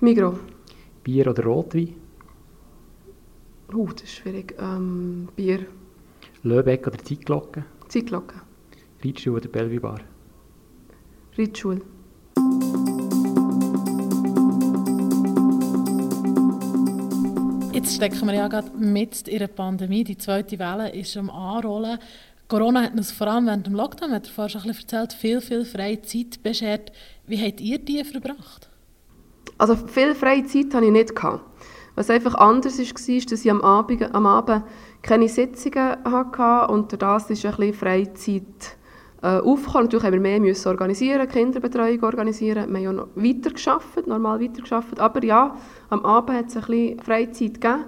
Migro. 0.00 0.38
Bier 1.02 1.26
oder 1.26 1.42
Rotwein? 1.42 1.94
Uh, 3.74 3.88
das 3.92 4.04
ist 4.04 4.14
schwierig. 4.14 4.54
Ähm, 4.60 5.28
Bier. 5.34 5.66
Löbeck 6.44 6.86
oder 6.86 6.98
Zeitglocke? 6.98 7.64
Zeitglocke. 7.88 8.36
Reitschule 9.04 9.38
oder 9.38 9.48
Bellevue 9.48 9.80
Bar? 9.80 10.00
Reitschule. 11.36 11.80
Jetzt 17.88 17.96
stecken 17.96 18.26
wir 18.26 18.34
ja 18.34 18.48
gerade 18.48 18.70
mit 18.76 19.26
in 19.28 19.38
der 19.38 19.46
Pandemie. 19.46 20.04
Die 20.04 20.18
zweite 20.18 20.58
Welle 20.58 20.92
ist 20.92 21.16
am 21.16 21.30
Anrollen. 21.30 21.98
Corona 22.46 22.82
hat 22.82 22.92
uns 22.92 23.12
vor 23.12 23.28
allem 23.28 23.46
während 23.46 23.66
dem 23.66 23.72
Lockdown, 23.74 24.12
hat 24.12 24.26
er 24.26 24.30
vorhin 24.30 24.50
schon 24.50 24.60
ein 24.60 24.76
bisschen 24.76 24.90
erzählt, 24.90 25.12
viel, 25.14 25.40
viel 25.40 25.64
freie 25.64 26.02
Zeit 26.02 26.42
beschert. 26.42 26.92
Wie 27.26 27.42
habt 27.42 27.62
ihr 27.62 27.78
die 27.78 28.04
verbracht? 28.04 28.68
Also 29.56 29.74
viel 29.74 30.14
freie 30.14 30.44
Zeit 30.44 30.74
hatte 30.74 30.84
ich 30.84 30.92
nicht. 30.92 31.16
Gehabt. 31.16 31.40
Was 31.94 32.10
einfach 32.10 32.34
anders 32.34 32.78
war, 32.78 33.16
ist, 33.16 33.32
dass 33.32 33.44
ich 33.46 33.50
am 33.50 33.62
Abend, 33.62 34.14
am 34.14 34.26
Abend 34.26 34.64
keine 35.00 35.30
Sitzungen 35.30 35.96
hatte 36.04 36.70
und 36.70 36.92
das 37.00 37.30
ist 37.30 37.46
ein 37.46 37.52
bisschen 37.56 37.72
Freizeit 37.72 38.76
äh, 39.22 39.38
aufgekommen. 39.38 39.84
Natürlich 39.84 40.04
haben 40.04 40.12
wir 40.12 40.20
mehr 40.20 40.40
müssen 40.40 40.68
organisieren, 40.68 41.28
Kinderbetreuung 41.28 42.02
organisieren. 42.02 42.68
Wir 42.68 42.76
haben 42.76 42.84
ja 42.84 42.92
noch 42.92 43.08
weiter 43.14 43.50
geschafft, 43.50 44.06
normal 44.06 44.40
weiter 44.40 44.62
geschafft. 44.62 45.00
Aber 45.00 45.24
ja, 45.24 45.56
am 45.90 46.04
Abend 46.04 46.36
hat 46.36 46.46
es 46.46 46.56
ein 46.56 46.62
bisschen 46.62 47.00
Freizeit 47.00 47.60
gegeben. 47.60 47.84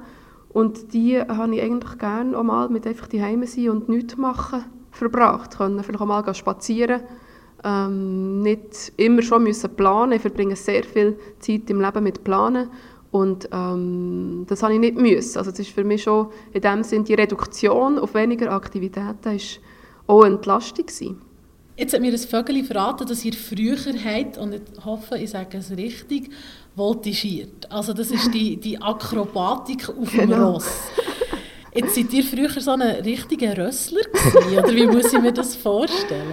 Und 0.52 0.92
die 0.92 1.20
habe 1.20 1.54
ich 1.54 1.62
eigentlich 1.62 1.98
gerne 1.98 2.36
auch 2.36 2.42
mal 2.42 2.68
mit 2.68 2.86
einfach 2.86 3.06
die 3.06 3.22
Heime 3.22 3.46
sein 3.46 3.70
und 3.70 3.88
nichts 3.88 4.16
machen 4.16 4.64
verbracht. 4.90 5.56
Können 5.56 5.82
vielleicht 5.84 6.00
auch 6.00 6.06
mal 6.06 6.34
spazieren. 6.34 7.02
Ähm, 7.62 8.40
nicht 8.40 8.92
immer 8.96 9.22
schon 9.22 9.44
müssen 9.44 9.76
planen. 9.76 10.12
Ich 10.12 10.22
verbringe 10.22 10.56
sehr 10.56 10.82
viel 10.82 11.16
Zeit 11.38 11.70
im 11.70 11.80
Leben 11.80 12.02
mit 12.02 12.24
Planen. 12.24 12.68
Und 13.12 13.48
ähm, 13.52 14.44
das 14.48 14.62
habe 14.62 14.74
ich 14.74 14.80
nicht 14.80 14.96
müssen. 14.96 15.38
Also 15.38 15.50
das 15.50 15.60
ist 15.60 15.70
für 15.70 15.84
mich 15.84 16.02
schon 16.02 16.28
in 16.52 16.62
dem 16.62 16.82
Sinne 16.82 17.04
die 17.04 17.14
Reduktion 17.14 17.98
auf 17.98 18.14
weniger 18.14 18.52
Aktivitäten 18.52 19.36
ist 19.36 19.60
auch 20.10 20.22
eine 20.22 20.36
Entlastung 20.36 20.86
gewesen. 20.86 21.22
Jetzt 21.76 21.94
hat 21.94 22.00
mir 22.00 22.12
das 22.12 22.26
Vögel 22.26 22.62
verraten, 22.64 23.06
dass 23.06 23.24
ihr 23.24 23.32
früher 23.32 23.76
habt, 23.76 24.36
und 24.36 24.54
ich 24.54 24.84
hoffe, 24.84 25.16
ich 25.16 25.30
sage 25.30 25.58
es 25.58 25.70
richtig, 25.70 26.30
voltigiert. 26.76 27.70
Also 27.70 27.94
das 27.94 28.10
ist 28.10 28.34
die, 28.34 28.56
die 28.56 28.80
Akrobatik 28.80 29.88
auf 29.88 30.10
dem 30.10 30.28
genau. 30.28 30.52
Ross. 30.52 30.68
Jetzt 31.72 31.94
seid 31.94 32.12
ihr 32.12 32.24
früher 32.24 32.50
so 32.50 32.72
ein 32.72 32.82
richtiger 32.82 33.56
Rössler 33.56 34.02
gewesen, 34.02 34.58
oder 34.58 34.74
wie 34.74 34.86
muss 34.86 35.12
ich 35.12 35.20
mir 35.20 35.32
das 35.32 35.56
vorstellen? 35.56 36.32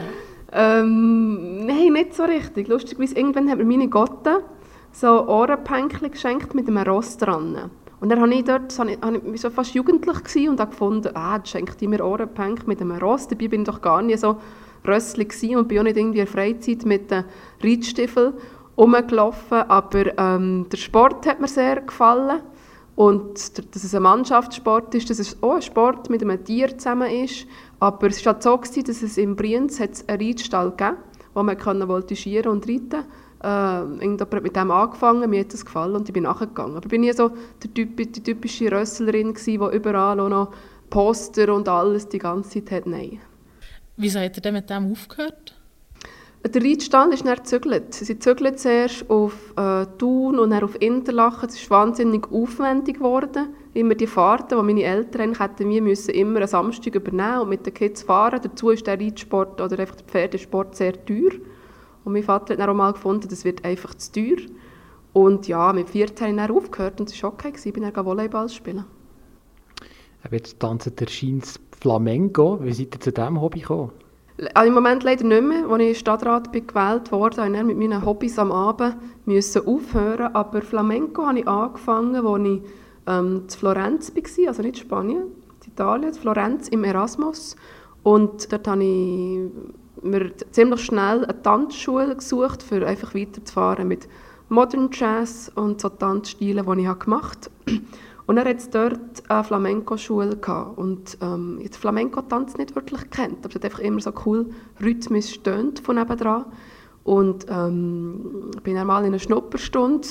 Ähm, 0.51 1.65
nein, 1.65 1.93
nicht 1.93 2.15
so 2.15 2.23
richtig. 2.23 2.67
Lustigerweise, 2.67 3.15
irgendwann 3.15 3.49
hat 3.49 3.57
mir 3.57 3.65
meine 3.65 3.87
Gotte 3.87 4.43
so 4.91 5.27
Ohrenpänkchen 5.27 6.11
geschenkt 6.11 6.55
mit 6.55 6.67
einem 6.67 6.79
Ross 6.79 7.17
dran. 7.17 7.69
Und 7.99 8.09
dann 8.09 8.21
habe 8.21 8.33
ich 8.33 8.43
dort, 8.43 8.77
habe 8.77 8.91
ich, 8.91 9.01
habe 9.01 9.21
ich 9.33 9.41
so 9.41 9.49
fast 9.49 9.73
jugendlich 9.73 10.47
und 10.47 10.59
habe 10.59 10.71
gefunden, 10.71 11.09
ah, 11.15 11.37
jetzt 11.37 11.49
schenkt 11.49 11.81
die 11.81 11.87
mir 11.87 12.05
Ohrenpänk 12.05 12.67
mit 12.67 12.79
einem 12.81 12.97
Ross. 12.97 13.27
Dabei 13.27 13.47
bin 13.47 13.61
ich 13.61 13.67
doch 13.67 13.81
gar 13.81 14.01
nicht 14.01 14.19
so 14.19 14.37
rösslich 14.87 15.55
und 15.55 15.67
bin 15.67 15.79
auch 15.79 15.83
nicht 15.83 15.97
irgendwie 15.97 16.19
in 16.19 16.27
Freizeit 16.27 16.85
mit 16.85 17.09
den 17.09 17.25
Reitstiefeln 17.63 18.33
rumgelaufen. 18.77 19.63
Aber 19.63 20.17
ähm, 20.19 20.67
der 20.71 20.77
Sport 20.77 21.25
hat 21.25 21.39
mir 21.39 21.47
sehr 21.47 21.81
gefallen. 21.81 22.41
Und 22.95 23.75
dass 23.75 23.83
es 23.83 23.93
ein 23.93 24.01
Mannschaftssport 24.03 24.93
ist, 24.95 25.09
dass 25.09 25.19
es 25.19 25.41
auch 25.43 25.55
ein 25.55 25.61
Sport 25.61 26.09
mit 26.09 26.21
einem 26.21 26.43
Tier 26.43 26.77
zusammen 26.77 27.09
ist. 27.09 27.45
Aber 27.79 28.07
es 28.07 28.23
war 28.25 28.33
halt 28.33 28.43
so, 28.43 28.57
gewesen, 28.57 28.85
dass 28.85 29.01
es 29.03 29.17
in 29.17 29.35
Brienz 29.35 29.79
einen 29.79 30.21
Reitstall 30.21 30.73
gab, 30.75 30.97
wo 31.33 31.43
man 31.43 31.59
voltigieren 31.59 32.51
und 32.51 32.67
reiten 32.67 32.89
konnte 32.89 33.05
äh, 33.43 33.83
mit 33.83 34.55
dem 34.55 34.71
angefangen, 34.71 35.29
mir 35.29 35.41
hat 35.41 35.53
das 35.53 35.65
gefallen 35.65 35.95
und 35.95 36.09
ich 36.09 36.13
bin 36.13 36.23
nachgegangen. 36.23 36.75
Aber 36.75 36.85
ich 36.85 36.89
bin 36.89 37.01
nie 37.01 37.13
so 37.13 37.29
der 37.63 37.73
typ, 37.73 37.97
die 37.97 38.23
typische 38.23 38.71
Rösslerin 38.71 39.33
die 39.33 39.55
überall 39.55 40.19
auch 40.19 40.29
noch 40.29 40.51
Poster 40.89 41.53
und 41.53 41.67
alles 41.67 42.07
die 42.07 42.19
ganze 42.19 42.63
Zeit 42.63 42.71
hat. 42.71 42.87
Nein. 42.87 43.19
Wieso 43.97 44.19
hat 44.19 44.37
er 44.37 44.41
denn 44.41 44.53
mit 44.53 44.69
dem 44.69 44.91
aufgehört? 44.91 45.55
Der 46.45 46.63
Reitstand 46.63 47.13
ist 47.13 47.25
dann 47.25 47.35
gezügelt. 47.35 47.93
Sie 47.93 48.19
zügelt 48.19 48.59
zuerst 48.59 49.09
auf 49.09 49.53
äh, 49.57 49.85
Thun 49.97 50.39
und 50.39 50.51
dann 50.51 50.63
auf 50.63 50.79
Interlaken. 50.81 51.49
Es 51.49 51.55
ist 51.55 51.69
wahnsinnig 51.69 52.31
aufwendig 52.31 52.97
geworden. 52.97 53.49
Immer 53.73 53.95
die 53.95 54.07
Fahrten, 54.07 54.57
die 54.57 54.63
meine 54.63 54.83
Eltern 54.83 55.37
hätten 55.37 55.69
wir 55.69 55.81
müssen 55.81 56.11
immer 56.11 56.37
einen 56.37 56.47
Samstag 56.47 56.95
übernehmen 56.95 57.41
und 57.41 57.49
mit 57.49 57.65
den 57.65 57.73
Kids 57.73 58.03
fahren. 58.03 58.39
Dazu 58.41 58.69
ist 58.69 58.87
der 58.87 58.99
Reitsport 58.99 59.59
oder 59.59 59.79
einfach 59.79 59.95
der 59.95 60.05
Pferdesport 60.05 60.75
sehr 60.75 60.93
teuer. 61.05 61.31
Und 62.07 62.13
mein 62.13 62.23
Vater 62.23 62.53
hat 62.53 62.61
dann 62.61 62.69
auch 62.69 62.73
mal 62.73 62.93
gefunden, 62.93 63.27
das 63.27 63.43
wird 63.43 63.65
einfach 63.65 63.93
zu 63.93 64.13
teuer. 64.13 64.37
Und 65.11 65.49
ja, 65.49 65.73
mit 65.73 65.89
14 65.89 66.25
habe 66.25 66.31
ich 66.31 66.47
dann 66.47 66.55
aufgehört 66.55 67.01
und 67.01 67.11
es 67.11 67.21
war 67.21 67.33
okay, 67.33 67.51
ich 67.61 67.73
bin 67.73 67.83
dann 67.83 68.05
Volleyball 68.05 68.47
spielen. 68.47 68.85
Jetzt 70.31 70.57
tanzen 70.57 70.95
der 70.95 71.07
Scheins 71.07 71.59
Flamenco. 71.77 72.59
Wie 72.63 72.71
seid 72.71 72.95
ihr 72.95 73.01
zu 73.01 73.11
diesem 73.11 73.41
Hobby 73.41 73.59
gekommen? 73.59 73.91
Also 74.53 74.69
Im 74.69 74.73
Moment 74.75 75.03
leider 75.03 75.25
nicht 75.25 75.43
mehr. 75.43 75.67
Als 75.67 75.83
ich 75.83 75.99
Stadtrat 75.99 76.53
bin 76.53 76.65
gewählt 76.65 77.11
wurde, 77.11 77.41
musste 77.41 77.57
ich 77.57 77.65
mit 77.65 77.77
meinen 77.77 78.05
Hobbys 78.05 78.39
am 78.39 78.53
Abend 78.53 78.95
müssen 79.25 79.67
aufhören. 79.67 80.33
Aber 80.33 80.61
Flamenco 80.61 81.25
habe 81.25 81.39
ich 81.39 81.47
angefangen, 81.47 82.25
als 82.25 82.47
ich 82.47 82.61
ähm, 83.05 83.41
in 83.43 83.49
Florenz 83.49 84.15
war, 84.15 84.47
also 84.47 84.61
nicht 84.61 84.77
in 84.77 84.81
Spanien, 84.81 85.23
in 85.65 85.71
Italien, 85.73 86.13
in 86.13 86.13
Florenz 86.13 86.69
im 86.69 86.85
Erasmus. 86.85 87.57
Und 88.03 88.49
dort 88.49 88.65
habe 88.65 88.81
ich 88.81 89.49
mir 90.01 90.31
ziemlich 90.51 90.81
schnell 90.81 91.25
eine 91.25 91.41
Tanzschule 91.41 92.15
gesucht, 92.15 92.65
um 92.71 92.83
einfach 92.83 93.13
weiterzufahren 93.15 93.87
mit 93.87 94.07
Modern 94.49 94.89
Jazz 94.91 95.51
und 95.55 95.81
so 95.81 95.89
Tanzstilen, 95.89 96.65
die 96.65 96.83
ich 96.83 96.99
gemacht 96.99 97.49
habe. 97.67 97.81
Und 98.27 98.37
er 98.37 98.45
hat 98.45 98.75
dort 98.75 99.29
eine 99.29 99.43
Flamenco-Schule 99.43 100.37
und 100.75 101.17
ähm, 101.21 101.59
jetzt 101.61 101.77
Flamenco-Tanz 101.77 102.57
nicht 102.57 102.75
wirklich 102.75 103.09
kennt, 103.09 103.39
aber 103.39 103.49
es 103.49 103.55
hat 103.55 103.63
einfach 103.63 103.79
immer 103.79 104.01
so 104.01 104.11
cool 104.25 104.47
rhythmisch 104.83 105.33
stöhnt 105.33 105.79
von 105.79 105.95
nebenan. 105.95 106.45
Und 107.05 107.45
ähm, 107.49 108.51
bin 108.63 108.75
dann 108.75 108.87
mal 108.87 108.99
in 108.99 109.07
einer 109.07 109.19
Schnupperstunde 109.19 110.09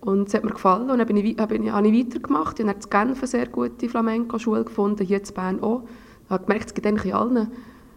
und 0.00 0.28
es 0.28 0.32
hat 0.32 0.42
mir 0.42 0.52
gefallen 0.52 0.88
und 0.88 0.98
dann 0.98 1.06
bin 1.06 1.18
ich, 1.18 1.36
bin 1.36 1.64
ich, 1.64 1.70
habe 1.70 1.86
ich 1.86 2.06
weitergemacht. 2.06 2.58
Ich 2.58 2.66
habe 2.66 2.78
in 2.78 2.90
Genf 2.90 3.18
eine 3.18 3.26
sehr 3.26 3.46
gute 3.46 3.90
Flamenco-Schule 3.90 4.64
gefunden, 4.64 5.04
hier 5.04 5.18
in 5.18 5.34
Bern 5.34 5.62
auch. 5.62 5.82
Ich 6.24 6.30
habe 6.30 6.44
gemerkt, 6.46 6.68
es 6.68 6.74
gibt 6.74 6.86
eigentlich 6.86 7.12
in 7.12 7.18
allen 7.18 7.48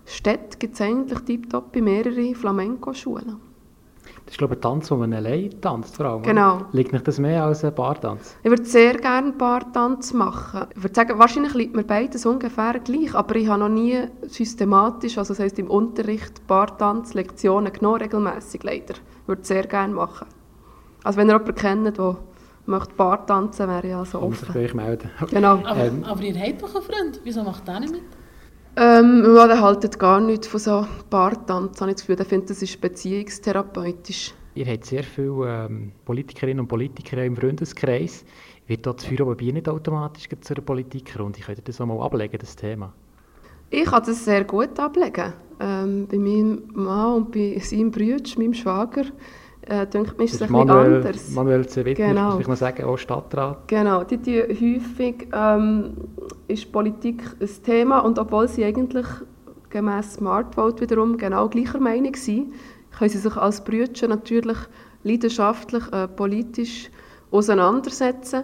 Städten 0.08 0.58
gibt 0.58 0.76
es 0.76 0.82
eigentlich 0.82 1.20
tiptop 1.20 1.76
mehrere 1.76 2.34
Flamenco-Schulen. 2.34 3.42
Das 4.26 4.34
ist, 4.34 4.38
glaube 4.38 4.56
ich, 4.56 4.60
ein 4.60 4.62
Tanz, 4.62 4.88
den 4.88 5.00
man 5.00 5.14
allein 5.14 5.62
tanzt, 5.62 5.96
vor 5.98 6.06
allem. 6.06 6.24
Genau. 6.24 6.66
Liegt 6.72 6.94
nicht 6.94 7.08
das 7.08 7.20
mehr 7.20 7.44
als 7.44 7.64
ein 7.64 7.76
Bartanz? 7.76 8.36
Ich 8.42 8.50
würde 8.50 8.64
sehr 8.66 8.94
gerne 8.94 9.28
einen 9.28 9.38
Bartanz 9.38 10.14
machen. 10.14 10.68
Ich 10.76 10.84
würde 10.84 10.96
sagen, 10.96 11.20
wahrscheinlich 11.20 11.54
liegt 11.54 11.76
mir 11.76 11.84
beides 11.84 12.26
ungefähr 12.26 12.80
gleich, 12.80 13.14
aber 13.16 13.36
ich 13.36 13.48
habe 13.48 13.60
noch 13.60 13.70
nie 13.70 14.00
systematisch, 14.24 15.18
also 15.18 15.34
das 15.34 15.44
heisst 15.44 15.60
im 15.60 15.70
Unterricht, 15.70 16.46
Bartanz-Lektionen 16.48 17.72
genommen, 17.72 18.02
regelmässig 18.02 18.64
leider. 18.64 18.96
Ich 18.96 19.28
würde 19.28 19.42
es 19.42 19.48
sehr 19.48 19.68
gerne 19.68 19.94
machen. 19.94 20.28
Also 21.04 21.20
wenn 21.20 21.30
ihr 21.30 21.34
jemanden 21.34 21.56
kennt, 21.56 21.98
der 21.98 22.18
möchte 22.66 22.94
Bar 22.96 23.26
tanzen, 23.26 23.68
wäre 23.68 23.88
ich 23.88 23.96
also 23.96 24.22
offen. 24.22 24.54
Sich 24.54 24.74
melden. 24.74 25.10
Genau. 25.30 25.62
Aber, 25.64 25.86
ähm. 25.86 26.04
aber 26.04 26.22
ihr 26.22 26.38
habt 26.40 26.62
doch 26.62 26.76
einen 26.76 26.84
Freund, 26.84 27.22
wieso 27.24 27.44
macht 27.44 27.68
der 27.68 27.80
nicht 27.80 27.94
mit? 27.94 28.04
Ähm, 28.80 29.24
ja, 29.36 29.48
der 29.48 29.60
haltet 29.60 29.98
gar 29.98 30.20
nichts 30.20 30.46
von 30.46 30.60
so 30.60 30.88
Bartanz, 31.10 31.82
habe 31.82 31.90
ich 31.90 31.96
das 31.96 32.04
Gefühl. 32.04 32.16
Der 32.16 32.28
findet, 32.28 32.52
das 32.52 32.62
ist 32.62 32.80
beziehungstherapeutisch. 32.80 34.36
Ihr 34.54 34.68
habt 34.68 34.86
sehr 34.86 35.04
viele 35.04 35.66
ähm, 35.66 35.92
Politikerinnen 36.06 36.60
und 36.60 36.68
Politiker 36.68 37.24
im 37.24 37.36
Freundeskreis. 37.36 38.24
Wird 38.68 38.86
das 38.86 39.04
Führer 39.04 39.34
bei 39.34 39.46
nicht 39.46 39.68
automatisch 39.68 40.30
zu 40.30 40.54
einer 40.54 40.62
Politiker? 40.62 41.28
ich 41.36 41.44
könnte 41.44 41.64
das 41.64 41.82
auch 41.82 41.88
mal 41.88 42.00
ablegen, 42.06 42.38
das 42.38 42.56
Thema? 42.56 42.94
Ich 43.72 43.86
kann 43.86 44.04
das 44.06 44.24
sehr 44.24 44.44
gut 44.44 44.80
ablegen. 44.80 45.34
Ähm, 45.60 46.08
bei 46.08 46.20
meinem 46.20 46.62
Mann 46.76 47.16
und 47.16 47.32
bei 47.32 47.60
seinem 47.60 47.90
Bruder, 47.90 48.30
meinem 48.38 48.54
Schwager, 48.54 49.06
äh, 49.70 49.88
denke 49.88 50.14
ich, 50.18 50.26
ist 50.26 50.36
es 50.36 50.42
ein 50.44 50.52
Manuel, 50.52 50.96
anders. 50.96 51.30
Manuel 51.32 51.68
Zewitner, 51.68 52.08
genau. 52.08 52.32
muss 52.32 52.42
ich 52.42 52.48
mal 52.48 52.56
sagen, 52.56 52.84
auch 52.84 52.98
Stadtrat. 52.98 53.68
Genau, 53.68 54.04
die, 54.04 54.18
die 54.18 54.42
häufig 54.42 55.28
ähm, 55.34 55.94
ist 56.48 56.72
Politik 56.72 57.24
ein 57.40 57.50
Thema 57.64 58.00
und 58.00 58.20
obwohl 58.20 58.48
sie 58.48 58.64
eigentlich 58.64 59.06
gemäß 59.70 60.16
Smart 60.16 60.56
Vote 60.56 60.82
wiederum 60.82 61.18
genau 61.18 61.50
gleicher 61.50 61.80
Meinung 61.80 62.16
sind, 62.16 62.54
können 62.98 63.10
sie 63.10 63.18
sich 63.18 63.36
als 63.36 63.64
Brüder 63.64 64.08
natürlich 64.08 64.58
leidenschaftlich 65.04 65.84
äh, 65.92 66.08
politisch 66.08 66.90
auseinandersetzen. 67.32 68.44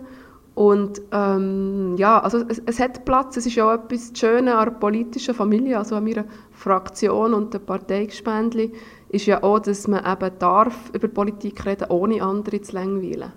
Und 0.56 1.01
ähm, 1.12 1.96
ja, 1.98 2.20
also 2.20 2.44
es, 2.48 2.62
es, 2.65 2.80
hat 2.80 3.06
Platz, 3.06 3.38
es 3.38 3.48
ist 3.48 3.56
ja 3.56 3.65
auch 3.65 3.74
etwas 3.74 4.12
Schönes 4.13 4.53
an 4.53 4.66
der 4.66 4.72
politischen 4.74 5.33
Familie, 5.33 5.79
also 5.79 5.96
an 5.96 6.03
meiner 6.03 6.25
Fraktion 6.51 7.33
und 7.33 7.53
der 7.55 7.59
Parteigespendli, 7.59 8.72
ist 9.13 9.27
ja 9.27 9.43
auch, 9.43 9.59
dass 9.59 9.87
man 9.87 10.03
eben 10.03 10.39
darf 10.39 10.89
über 10.91 11.07
Politik 11.07 11.65
reden, 11.65 11.89
ohne 11.89 12.21
andere 12.23 12.59
zu 12.61 12.73
langweilen. 12.73 13.31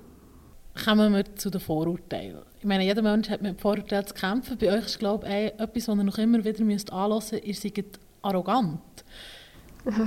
Kommen 0.85 1.13
wir 1.13 1.37
zu 1.37 1.51
den 1.51 1.61
Vorurteilen. 1.61 2.43
Ich 2.59 2.65
meine, 2.65 2.85
jeder 2.85 3.03
Mensch 3.03 3.29
hat 3.29 3.43
mit 3.43 3.61
Vorurteilen 3.61 4.07
zu 4.07 4.15
kämpfen. 4.15 4.57
Bei 4.59 4.73
euch 4.73 4.87
ist, 4.87 4.99
glaube 4.99 5.27
ich, 5.27 5.61
etwas, 5.61 5.89
was 5.89 5.97
ihr 5.97 6.05
noch 6.05 6.19
immer 6.19 6.43
wieder 6.43 6.65
müsst 6.65 6.91
anhören 6.93 7.23
müsst, 7.31 7.45
ihr 7.45 7.55
seid 7.55 8.01
arrogant. 8.23 8.81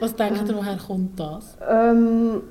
Was 0.00 0.16
denkt 0.16 0.48
ihr, 0.48 0.56
woher 0.56 0.76
kommt 0.76 1.20
das? 1.20 1.56
Ähm, 1.68 2.42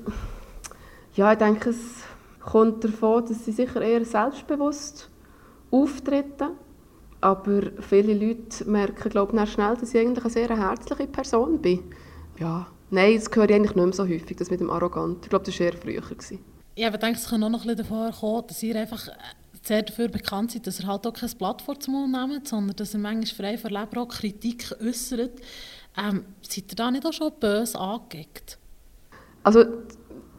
ja, 1.14 1.32
ich 1.32 1.38
denke, 1.38 1.70
es 1.70 2.02
kommt 2.40 2.82
davon, 2.82 3.26
dass 3.26 3.44
sie 3.44 3.52
sicher 3.52 3.82
eher 3.82 4.04
selbstbewusst 4.04 5.10
auftreten. 5.70 6.52
Aber 7.20 7.62
viele 7.80 8.14
Leute 8.14 8.64
merken, 8.64 9.10
glaube 9.10 9.38
ich, 9.38 9.50
schnell, 9.50 9.76
dass 9.76 9.92
ich 9.92 10.00
eigentlich 10.00 10.24
eine 10.24 10.32
sehr 10.32 10.56
herzliche 10.56 11.06
Person 11.06 11.60
bin 11.60 11.80
ja, 12.38 12.66
nein, 12.90 13.14
das 13.16 13.34
höre 13.34 13.48
ich 13.48 13.54
eigentlich 13.54 13.74
nicht 13.74 13.84
mehr 13.84 13.92
so 13.92 14.04
häufig, 14.04 14.36
das 14.36 14.50
mit 14.50 14.60
dem 14.60 14.70
Arrogant. 14.70 15.24
Ich 15.24 15.30
glaube, 15.30 15.44
das 15.44 15.58
war 15.58 15.66
eher 15.66 15.72
früher. 15.74 16.00
Gewesen. 16.00 16.38
Ja, 16.76 16.88
aber 16.88 16.98
denke, 16.98 17.18
es 17.18 17.28
kann 17.28 17.42
auch 17.44 17.48
noch 17.48 17.62
ein 17.62 17.76
bisschen 17.76 17.88
davor 17.88 18.10
kommen, 18.12 18.46
dass 18.48 18.62
ihr 18.62 18.76
einfach 18.76 19.08
sehr 19.62 19.82
dafür 19.82 20.08
bekannt 20.08 20.52
seid, 20.52 20.66
dass 20.66 20.80
ihr 20.80 20.86
halt 20.86 21.06
auch 21.06 21.12
kein 21.12 21.30
Blatt 21.38 21.62
vor 21.62 21.74
den 21.74 21.92
Mund 21.92 22.12
nehmt, 22.12 22.48
sondern 22.48 22.76
dass 22.76 22.94
ihr 22.94 23.00
manchmal 23.00 23.52
frei 23.52 23.58
von 23.58 23.70
Leber 23.70 24.02
auch 24.02 24.08
Kritik 24.08 24.74
äußert. 24.80 25.40
Ähm, 25.96 26.24
seid 26.42 26.72
ihr 26.72 26.76
da 26.76 26.90
nicht 26.90 27.06
auch 27.06 27.12
schon 27.12 27.32
böse 27.38 27.78
angeeckt? 27.78 28.58
Also 29.42 29.64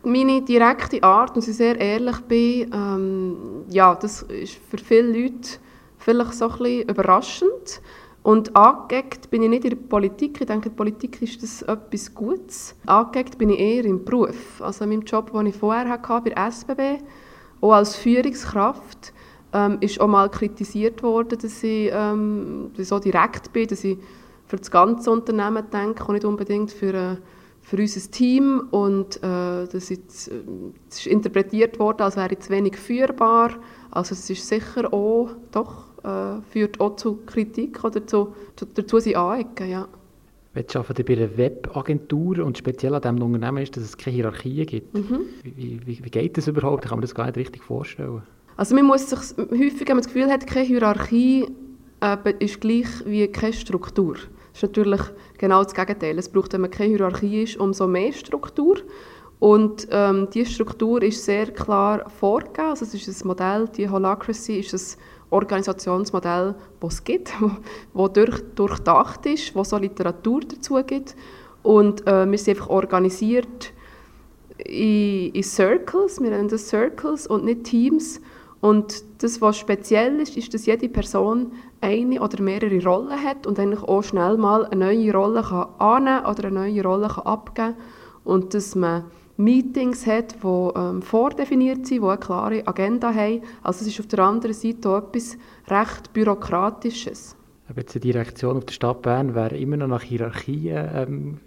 meine 0.04 0.44
direkte 0.44 1.02
Art, 1.02 1.36
und 1.36 1.48
ich 1.48 1.56
sehr 1.56 1.80
ehrlich 1.80 2.20
bin, 2.22 2.72
ähm, 2.74 3.66
ja, 3.70 3.96
das 3.96 4.24
ist 4.24 4.60
für 4.70 4.78
viele 4.78 5.20
Leute 5.20 5.50
vielleicht 5.98 6.34
so 6.34 6.50
ein 6.50 6.58
bisschen 6.58 6.90
überraschend. 6.90 7.82
Und 8.26 8.56
angeeckt 8.56 9.30
bin 9.30 9.44
ich 9.44 9.50
nicht 9.50 9.66
in 9.66 9.70
der 9.70 9.78
Politik. 9.78 10.42
Ich 10.42 10.48
denke, 10.48 10.70
in 10.70 10.76
der 10.76 10.84
Politik 10.84 11.22
ist 11.22 11.44
das 11.44 11.62
etwas 11.62 12.12
Gutes. 12.12 12.74
Angeeckt 12.88 13.38
bin 13.38 13.52
ich 13.52 13.60
eher 13.60 13.86
im 13.86 14.04
Beruf. 14.04 14.60
Also 14.64 14.84
in 14.84 14.90
meinem 14.90 15.04
Job, 15.04 15.32
den 15.32 15.46
ich 15.46 15.56
vorher 15.56 15.88
hatte, 15.88 16.22
bei 16.24 16.32
der 16.32 16.48
SBB, 16.48 17.04
auch 17.62 17.74
als 17.74 17.96
Führungskraft, 17.96 19.14
ähm, 19.54 19.78
ist 19.80 20.02
auch 20.02 20.08
mal 20.08 20.28
kritisiert 20.32 21.04
worden, 21.04 21.38
dass 21.40 21.62
ich, 21.62 21.92
ähm, 21.94 22.72
so 22.80 22.98
direkt 22.98 23.54
bin, 23.54 23.68
dass 23.68 23.84
ich 23.84 24.00
für 24.48 24.58
das 24.58 24.72
ganze 24.72 25.12
Unternehmen 25.12 25.64
denke 25.72 26.04
und 26.06 26.16
nicht 26.16 26.26
unbedingt 26.26 26.72
für, 26.72 26.96
äh, 26.96 27.18
für 27.62 27.78
unser 27.78 28.10
Team. 28.10 28.70
Und 28.72 29.18
äh, 29.18 29.68
das, 29.68 29.92
ist, 29.92 30.30
äh, 30.30 30.42
das 30.90 30.98
ist 30.98 31.06
interpretiert 31.06 31.78
worden, 31.78 32.02
als 32.02 32.16
wäre 32.16 32.34
ich 32.34 32.40
zu 32.40 32.50
wenig 32.50 32.76
führbar. 32.76 33.52
Also 33.92 34.14
es 34.14 34.28
ist 34.32 34.48
sicher 34.48 34.92
auch, 34.92 35.30
doch, 35.52 35.95
äh, 36.06 36.42
führt 36.52 36.80
auch 36.80 36.96
zu 36.96 37.20
Kritik 37.26 37.84
oder 37.84 38.06
zu, 38.06 38.36
zu, 38.56 38.66
dazu 38.66 39.00
sie 39.00 39.16
anecken, 39.16 39.70
ja. 39.70 39.88
Jetzt 40.54 40.76
arbeitet 40.76 41.06
bei 41.06 41.14
einer 41.18 41.36
Webagentur 41.36 42.40
und 42.40 42.58
speziell 42.58 42.94
an 42.96 43.02
diesem 43.02 43.22
Unternehmen 43.22 43.58
ist, 43.58 43.76
dass 43.76 43.84
es 43.84 43.98
keine 43.98 44.16
Hierarchien 44.16 44.66
gibt. 44.66 44.94
Mhm. 44.94 45.22
Wie, 45.44 45.82
wie, 45.86 46.06
wie, 46.06 46.10
geht 46.10 46.38
das 46.38 46.48
überhaupt? 46.48 46.86
Ich 46.86 46.90
kann 46.90 47.00
mir 47.00 47.02
das 47.02 47.14
gar 47.14 47.26
nicht 47.26 47.38
richtig 47.38 47.64
vorstellen. 47.64 48.22
Also 48.56 48.74
man 48.74 48.86
muss 48.86 49.10
sich 49.10 49.20
häufig, 49.38 49.82
wenn 49.82 49.98
man 49.98 50.04
das 50.04 50.08
Gefühl 50.08 50.32
hat, 50.32 50.48
keine 50.48 50.66
Hierarchie 50.66 51.48
äh, 52.00 52.34
ist 52.40 52.62
gleich 52.62 52.88
wie 53.06 53.28
keine 53.28 53.52
Struktur. 53.52 54.14
Das 54.14 54.64
ist 54.64 54.64
natürlich 54.64 55.02
genau 55.38 55.62
das 55.62 55.74
Gegenteil. 55.74 56.18
Es 56.18 56.30
braucht, 56.30 56.54
wenn 56.54 56.62
man 56.62 56.72
keine 56.72 56.92
Hierarchie 56.92 57.44
ist, 57.44 57.58
umso 57.58 57.88
mehr 57.88 58.14
Struktur. 58.14 58.78
Und 59.40 59.90
ähm, 59.92 60.30
diese 60.34 60.52
Struktur 60.52 61.04
ist 61.04 61.26
sehr 61.26 61.48
klar 61.52 62.10
vorgegeben. 62.10 62.70
Also 62.70 62.86
es 62.86 62.94
ist 62.94 63.26
ein 63.26 63.28
Modell, 63.28 63.68
die 63.76 63.90
Holacracy 63.90 64.60
ist 64.60 64.74
ein 64.74 65.02
Organisationsmodell, 65.36 66.56
das 66.80 66.94
es 66.96 67.04
gibt, 67.04 67.34
das 67.94 68.14
durch, 68.14 68.42
durchdacht 68.56 69.26
ist, 69.26 69.56
wo 69.56 69.64
so 69.64 69.78
Literatur 69.78 70.42
dazu 70.42 70.76
gibt. 70.86 71.16
Und 71.64 72.08
äh, 72.08 72.30
wir 72.30 72.38
sind 72.38 72.58
einfach 72.58 72.70
organisiert 72.70 73.74
in, 74.58 75.32
in 75.32 75.44
Circles, 75.44 76.22
wir 76.22 76.30
nennen 76.30 76.48
das 76.48 76.68
Circles 76.70 77.28
und 77.28 77.44
nicht 77.44 77.66
Teams. 77.66 78.22
Und 78.62 79.04
das, 79.20 79.42
was 79.42 79.58
speziell 79.58 80.20
ist, 80.20 80.38
ist, 80.38 80.54
dass 80.54 80.66
jede 80.66 80.90
Person 80.90 81.52
eine 81.82 82.22
oder 82.22 82.42
mehrere 82.42 82.84
Rollen 82.84 83.22
hat 83.22 83.46
und 83.46 83.60
eigentlich 83.60 83.84
auch 83.84 84.02
schnell 84.02 84.38
mal 84.38 84.66
eine 84.66 84.86
neue 84.86 85.14
Rolle 85.14 85.44
kann 85.44 85.68
annehmen 85.78 86.26
oder 86.26 86.46
eine 86.46 86.60
neue 86.60 86.84
Rolle 86.84 87.08
kann 87.08 87.26
abgeben 87.26 87.76
kann. 87.76 87.76
Und 88.24 88.54
dass 88.54 88.74
man 88.76 89.06
Meetings 89.38 90.08
hat, 90.08 90.36
die 90.44 90.48
ähm, 90.48 91.02
vordefiniert 91.02 91.86
sind, 91.86 92.02
die 92.02 92.08
eine 92.08 92.18
klare 92.18 92.68
Agenda 92.68 93.14
haben. 93.14 93.42
Also 93.64 93.82
es 93.82 93.88
ist 93.88 94.00
auf 94.00 94.08
der 94.08 94.20
anderen 94.20 94.54
Seite 94.54 94.90
auch 94.90 94.98
etwas 94.98 95.38
recht 95.68 96.14
Bürokratisches. 96.14 97.36
Aber 97.68 97.82
jetzt 97.82 97.96
die 97.96 98.00
Direktion 98.00 98.58
auf 98.58 98.66
der 98.66 98.74
Stadt 98.74 99.02
Bern 99.02 99.34
wäre 99.34 99.58
immer 99.58 99.78
noch 99.78 99.88
nach 99.88 100.04
Hierarchien 100.04 100.88
ähm, 100.94 101.40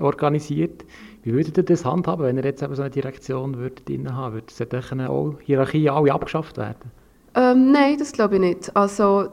organisiert. 0.00 0.84
Wie 1.24 1.32
würdet 1.32 1.56
ihr 1.58 1.64
das 1.64 1.84
handhaben, 1.84 2.24
wenn 2.24 2.36
ihr 2.36 2.44
jetzt 2.44 2.62
eben 2.62 2.74
so 2.74 2.82
eine 2.82 2.90
Direktion 2.90 3.56
würdet 3.58 3.88
haben 4.12 4.34
würdet? 4.34 4.50
Sollten 4.50 5.00
auch 5.00 5.34
Hierarchien 5.40 5.88
alle 5.88 6.12
abgeschafft 6.12 6.56
werden? 6.56 6.90
Ähm, 7.34 7.72
nein, 7.72 7.96
das 7.98 8.12
glaube 8.12 8.36
ich 8.36 8.40
nicht. 8.40 8.76
Also 8.76 9.28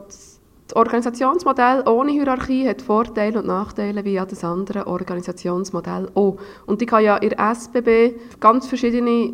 Das 0.71 0.77
Organisationsmodell 0.77 1.84
ohne 1.86 2.13
Hierarchie 2.13 2.65
hat 2.65 2.81
Vorteile 2.81 3.39
und 3.39 3.47
Nachteile 3.47 4.05
wie 4.05 4.15
das 4.15 4.41
andere 4.45 4.88
Organisationsmodell 4.88 6.07
auch. 6.15 6.38
Und 6.65 6.81
ich 6.81 6.89
habe 6.93 7.03
ja 7.03 7.17
in 7.17 7.31
der 7.31 7.39
SBB 7.39 8.15
ganz 8.39 8.67
verschiedene 8.67 9.34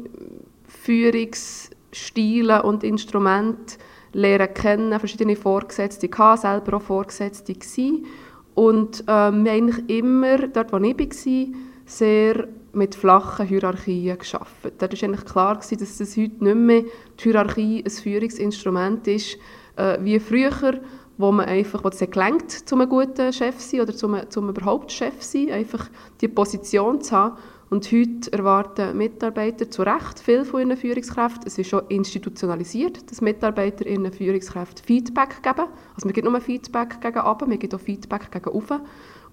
Führungsstile 0.67 2.63
und 2.63 2.83
Instrumente 2.83 3.75
lernen 4.13 4.51
kennen, 4.51 4.97
verschiedene 4.97 5.35
Vorgesetzte 5.35 6.09
gehabt, 6.09 6.41
selber 6.41 6.77
auch 6.77 6.81
Vorgesetzte 6.81 7.53
gewesen. 7.53 8.07
Und 8.55 9.03
ähm, 9.07 9.45
wir 9.45 9.51
haben 9.51 9.85
immer, 9.85 10.47
dort 10.47 10.73
wo 10.73 10.77
ich 10.77 10.97
war, 10.97 11.59
sehr 11.85 12.47
mit 12.73 12.95
flachen 12.95 13.45
Hierarchien 13.45 14.17
geschaffen. 14.17 14.71
Dort 14.79 14.99
war 14.99 15.07
eigentlich 15.07 15.25
klar, 15.25 15.55
gewesen, 15.57 15.77
dass 15.77 15.99
es 15.99 16.17
heute 16.17 16.43
nicht 16.43 16.57
mehr 16.57 16.81
die 16.81 17.23
Hierarchie 17.23 17.83
ein 17.85 17.91
Führungsinstrument 17.91 19.07
ist, 19.07 19.37
äh, 19.75 19.99
wie 20.01 20.19
früher, 20.19 20.81
wo 21.17 21.31
man 21.31 21.47
einfach, 21.47 21.83
wo 21.83 21.89
es 21.89 21.99
gelangt, 21.99 22.51
zum 22.51 22.81
einem 22.81 22.89
guten 22.89 23.33
Chef 23.33 23.57
zu 23.57 23.69
sein 23.69 23.81
oder 23.81 23.95
zum, 23.95 24.17
zum 24.29 24.49
überhaupt 24.49 24.91
Chef 24.91 25.19
zu 25.19 25.39
sein, 25.39 25.51
einfach 25.51 25.89
die 26.21 26.27
Position 26.27 27.01
zu 27.01 27.15
haben. 27.15 27.37
Und 27.69 27.91
heute 27.91 28.31
erwarten 28.31 28.97
Mitarbeiter 28.97 29.69
zu 29.69 29.81
Recht 29.81 30.19
viel 30.19 30.45
von 30.45 30.61
ihren 30.61 30.77
Führungskräften. 30.77 31.47
Es 31.47 31.57
ist 31.57 31.67
schon 31.69 31.83
institutionalisiert, 31.89 33.11
dass 33.11 33.19
Mitarbeiter 33.19 33.85
ihren 33.85 34.09
Führungskräften 34.11 34.85
Feedback 34.85 35.43
geben. 35.43 35.67
Also 35.93 36.05
man 36.05 36.13
gibt 36.13 36.29
nur 36.29 36.39
Feedback 36.39 37.01
gegen 37.01 37.19
oben, 37.19 37.49
man 37.49 37.59
gibt 37.59 37.75
auch 37.75 37.79
Feedback 37.81 38.31
gegen 38.31 38.49
oben. 38.49 38.79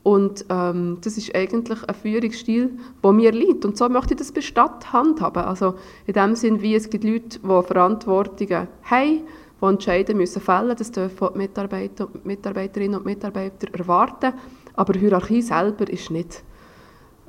Und 0.03 0.45
ähm, 0.51 0.99
das 1.01 1.17
ist 1.17 1.35
eigentlich 1.35 1.79
ein 1.89 1.95
Führungsstil, 1.95 2.79
der 3.03 3.13
mir 3.13 3.31
liegt. 3.31 3.65
Und 3.65 3.79
so 3.79 3.89
möchte 3.89 4.15
ich 4.15 4.19
das 4.19 4.33
bestatt 4.33 4.93
handhaben. 4.93 5.45
Also 5.45 5.77
in 6.07 6.13
dem 6.15 6.35
Sinn, 6.35 6.61
wie 6.61 6.75
es 6.75 6.91
gibt 6.91 7.05
Leute, 7.05 7.39
die 7.39 7.63
Verantwortungen 7.67 8.69
haben, 8.83 9.23
die 9.61 9.67
Entscheidungen 9.67 10.19
müssen 10.19 10.43
fällen 10.43 10.77
Das 10.77 10.91
dürfen 10.91 11.29
die 11.33 11.39
Mitarbeiter, 11.39 12.09
Mitarbeiterinnen 12.25 12.99
und 12.99 13.07
Mitarbeiter 13.07 13.73
erwarten. 13.73 14.35
Aber 14.75 14.99
Hierarchie 14.99 15.43
selber 15.43 15.89
ist 15.89 16.11
nicht 16.11 16.43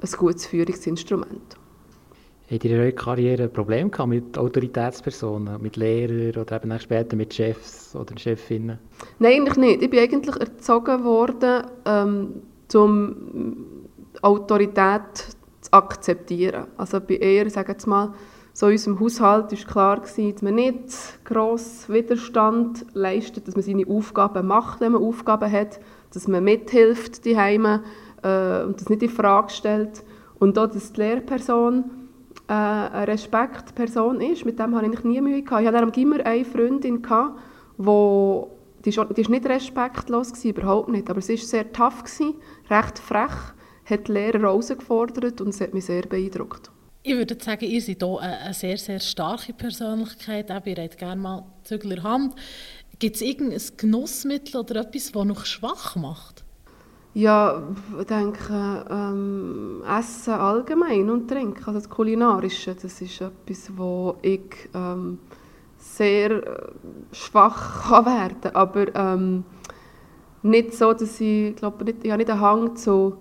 ein 0.01 0.09
gutes 0.17 0.45
Führungsinstrument. 0.47 1.57
Habt 2.51 2.63
ihr 2.63 2.71
in 2.71 2.79
eurer 2.79 2.91
Karriere 2.91 3.47
Probleme 3.47 3.89
gehabt 3.89 4.09
mit 4.09 4.37
Autoritätspersonen, 4.37 5.59
mit 5.61 5.77
Lehrern 5.77 6.39
oder 6.39 6.63
eben 6.63 6.79
später 6.79 7.15
mit 7.15 7.33
Chefs 7.33 7.95
oder 7.95 8.15
Chefinnen? 8.17 8.77
Nein, 9.17 9.31
eigentlich 9.41 9.57
nicht. 9.57 9.81
Ich 9.81 9.89
bin 9.89 9.99
eigentlich 9.99 10.35
erzogen 10.35 11.03
worden, 11.03 11.63
ähm, 11.85 12.41
um 12.75 13.65
Autorität 14.21 15.01
zu 15.61 15.73
akzeptieren. 15.73 16.67
Also 16.77 16.99
bei 17.01 17.15
eher, 17.15 17.49
sagen 17.49 17.71
jetzt 17.71 17.87
mal, 17.87 18.13
so 18.55 18.67
in 18.67 18.73
unserem 18.73 18.99
Haushalt 19.01 19.51
war 19.51 19.71
klar, 19.71 19.99
dass 19.99 20.41
man 20.41 20.55
nicht 20.55 21.25
gross 21.25 21.89
Widerstand 21.89 22.85
leistet, 22.93 23.49
dass 23.49 23.55
man 23.55 23.63
seine 23.63 23.85
Aufgaben 23.85 24.47
macht, 24.47 24.79
wenn 24.79 24.93
man 24.93 25.03
Aufgaben 25.03 25.51
hat, 25.51 25.81
dass 26.13 26.29
man 26.29 26.41
mithilft 26.41 27.25
die 27.25 27.37
Heime 27.37 27.83
äh, 28.23 28.63
und 28.63 28.79
das 28.79 28.87
nicht 28.87 29.03
in 29.03 29.09
Frage 29.09 29.49
stellt. 29.49 30.05
Und 30.39 30.57
auch, 30.57 30.67
dass 30.67 30.93
die 30.93 31.01
Lehrperson 31.01 31.83
äh, 32.47 32.53
eine 32.53 33.09
Respektperson 33.09 34.21
ist, 34.21 34.45
mit 34.45 34.57
dem 34.57 34.73
hatte 34.73 34.89
ich 34.89 35.03
nie 35.03 35.19
Mühe. 35.19 35.41
Gehabt. 35.41 35.61
Ich 35.61 35.67
hatte 35.67 35.79
am 35.79 35.91
Gimmer 35.91 36.25
eine 36.25 36.45
Freundin, 36.45 37.01
gehabt, 37.01 37.37
wo, 37.77 38.51
die, 38.85 38.95
war, 38.95 39.07
nicht 39.09 39.49
respektlos, 39.49 40.29
gewesen, 40.29 40.51
überhaupt 40.51 40.87
nicht, 40.87 41.09
aber 41.09 41.19
sie 41.19 41.33
war 41.33 41.45
sehr 41.45 41.73
tough, 41.73 42.05
gewesen, 42.05 42.35
recht 42.69 42.99
frech, 42.99 43.35
hat 43.83 44.07
die 44.07 44.13
Lehrer 44.13 44.39
herausgefordert 44.39 45.41
und 45.41 45.49
es 45.49 45.59
hat 45.59 45.73
mich 45.73 45.83
sehr 45.83 46.03
beeindruckt. 46.03 46.71
Ich 47.07 47.15
würde 47.15 47.37
sagen, 47.39 47.65
ihr 47.65 47.81
seid 47.83 48.01
hier 48.01 48.19
eine 48.19 48.53
sehr, 48.55 48.77
sehr 48.77 48.99
starke 48.99 49.53
Persönlichkeit. 49.53 50.49
Auch 50.51 50.65
ihr 50.65 50.75
habt 50.75 50.97
gerne 50.97 51.21
mal 51.21 51.43
der 51.69 52.01
Hand. 52.01 52.33
Gibt 52.97 53.17
es 53.17 53.21
irgendein 53.21 53.61
Genussmittel 53.77 54.61
oder 54.61 54.77
etwas, 54.77 55.11
das 55.11 55.23
noch 55.23 55.45
schwach 55.45 55.95
macht? 55.95 56.43
Ja, 57.13 57.61
ich 57.99 58.07
denke, 58.07 58.85
ähm, 58.89 59.83
Essen 59.87 60.33
allgemein 60.33 61.07
und 61.11 61.27
Trinken, 61.27 61.63
also 61.65 61.73
das 61.73 61.87
Kulinarische, 61.87 62.73
das 62.73 62.99
ist 62.99 63.21
etwas, 63.21 63.77
wo 63.77 64.15
ich 64.23 64.67
ähm, 64.73 65.19
sehr 65.77 66.31
äh, 66.31 66.71
schwach 67.11 67.87
kann 67.87 68.05
werden 68.07 68.55
aber 68.55 68.95
ähm, 68.95 69.43
nicht 70.41 70.73
so, 70.73 70.91
dass 70.91 71.21
ich, 71.21 71.49
ich 71.49 71.55
glaube, 71.55 71.85
nicht, 71.85 72.03
ich 72.03 72.09
habe 72.09 72.17
nicht 72.17 72.31
einen 72.31 72.41
Hang 72.41 72.75
zu 72.75 73.17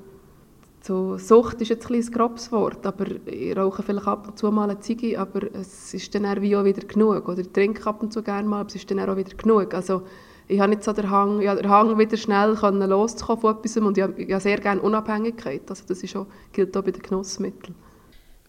so, 0.86 1.16
Sucht 1.16 1.62
ist 1.62 1.70
jetzt 1.70 1.90
ein, 1.90 1.94
ein 1.94 2.10
grobes 2.10 2.52
Wort, 2.52 2.84
aber 2.84 3.06
ich 3.24 3.56
rauche 3.56 3.82
vielleicht 3.82 4.06
ab 4.06 4.28
und 4.28 4.38
zu 4.38 4.52
mal 4.52 4.68
eine 4.68 4.80
Ziege, 4.80 5.18
aber 5.18 5.40
es 5.54 5.94
ist 5.94 6.14
dann 6.14 6.42
wie 6.42 6.54
auch 6.54 6.64
wieder 6.64 6.86
genug. 6.86 7.26
Oder 7.26 7.38
ich 7.38 7.48
trinke 7.52 7.86
ab 7.86 8.02
und 8.02 8.12
zu 8.12 8.22
gerne 8.22 8.46
mal, 8.46 8.60
aber 8.60 8.68
es 8.68 8.74
ist 8.74 8.90
dann 8.90 9.00
auch 9.00 9.16
wieder 9.16 9.34
genug. 9.34 9.72
Also 9.72 10.02
ich 10.46 10.60
habe 10.60 10.68
nicht 10.68 10.84
so 10.84 10.92
den 10.92 11.08
Hang, 11.08 11.40
ja, 11.40 11.54
den 11.54 11.70
Hang 11.70 11.98
wieder 11.98 12.18
schnell 12.18 12.54
können 12.54 12.86
loszukommen 12.90 13.40
von 13.40 13.56
etwas 13.56 13.78
und 13.78 13.96
ich 13.96 14.02
habe, 14.02 14.20
ich 14.20 14.30
habe 14.30 14.42
sehr 14.42 14.58
gerne 14.58 14.82
Unabhängigkeit. 14.82 15.62
Also 15.70 15.84
das 15.88 16.02
ist 16.02 16.14
auch, 16.16 16.26
gilt 16.52 16.76
auch 16.76 16.82
bei 16.82 16.90
den 16.90 17.02
Genussmitteln. 17.02 17.74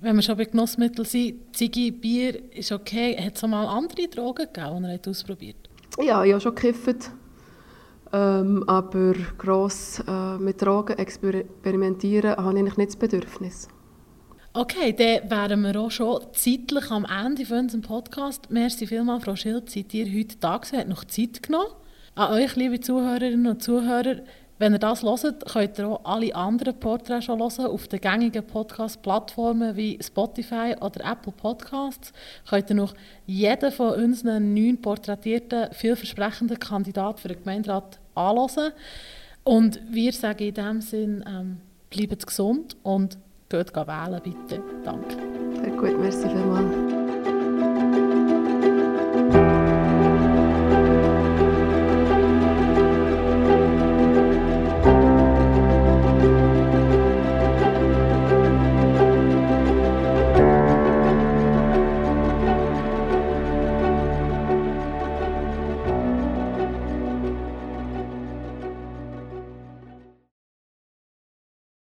Wenn 0.01 0.17
wir 0.17 0.21
schon 0.21 0.35
bei 0.35 0.43
Genussmitteln 0.43 1.07
sind, 1.07 1.55
Ziege, 1.55 1.93
Bier 1.93 2.53
ist 2.53 2.73
okay. 2.73 3.15
Hat 3.17 3.37
es 3.37 3.43
auch 3.45 3.47
mal 3.47 3.65
andere 3.65 4.09
Drogen 4.09 4.47
gegeben, 4.53 4.83
die 4.83 5.07
ihr 5.07 5.09
ausprobiert 5.09 5.69
Ja, 6.01 6.21
ich 6.25 6.33
habe 6.33 6.41
schon 6.41 6.53
gekifft. 6.53 7.11
Ähm, 8.15 8.63
aber 8.67 9.13
gross 9.37 10.01
äh, 10.07 10.37
mit 10.37 10.61
Drogen 10.61 10.97
experimentieren 10.97 12.37
habe 12.37 12.57
ich 12.59 12.77
nicht 12.77 12.89
das 12.89 12.95
Bedürfnis. 12.95 13.67
Okay, 14.53 14.93
dann 14.93 15.29
wären 15.29 15.61
wir 15.63 15.81
auch 15.81 15.91
schon 15.91 16.21
zeitlich 16.31 16.89
am 16.91 17.05
Ende 17.05 17.45
von 17.45 17.57
unserem 17.59 17.81
Podcast. 17.81 18.49
Merci 18.49 18.87
vielmals, 18.87 19.25
Frau 19.25 19.35
Schild, 19.35 19.69
seid 19.69 19.93
ihr 19.93 20.05
heute 20.05 20.37
da 20.37 20.57
gewesen, 20.57 20.87
noch 20.87 21.03
Zeit 21.03 21.43
genommen. 21.43 21.73
An 22.15 22.31
euch, 22.31 22.55
liebe 22.55 22.79
Zuhörerinnen 22.79 23.47
und 23.47 23.61
Zuhörer, 23.61 24.21
wenn 24.59 24.71
ihr 24.71 24.79
das 24.79 25.03
hört, 25.03 25.45
könnt 25.51 25.77
ihr 25.77 25.89
auch 25.89 26.05
alle 26.05 26.33
anderen 26.33 26.79
Porträts 26.79 27.25
schon 27.25 27.39
hören 27.41 27.65
auf 27.65 27.89
den 27.89 27.99
gängigen 27.99 28.47
Podcast-Plattformen 28.47 29.75
wie 29.75 29.99
Spotify 30.01 30.73
oder 30.79 31.03
Apple 31.03 31.33
Podcasts. 31.33 32.13
Könnt 32.49 32.69
ihr 32.69 32.77
noch 32.77 32.93
jeden 33.25 33.73
von 33.73 33.95
unseren 33.95 34.53
neun 34.53 34.81
porträtierten, 34.81 35.73
vielversprechenden 35.73 36.57
Kandidaten 36.57 37.17
für 37.17 37.27
den 37.27 37.39
Gemeinderat 37.39 37.99
anhören. 38.15 38.73
Und 39.43 39.79
wir 39.89 40.11
sagen 40.11 40.43
in 40.43 40.53
diesem 40.53 40.81
Sinn, 40.81 41.23
ähm, 41.27 41.57
bleibt 41.89 42.25
gesund 42.25 42.75
und 42.83 43.17
geht 43.49 43.75
wählen, 43.75 44.21
bitte. 44.23 44.61
Danke. 44.83 45.17
Sehr 45.61 45.71
gut, 45.71 45.99
merci 45.99 46.27
vielmals. 46.27 46.84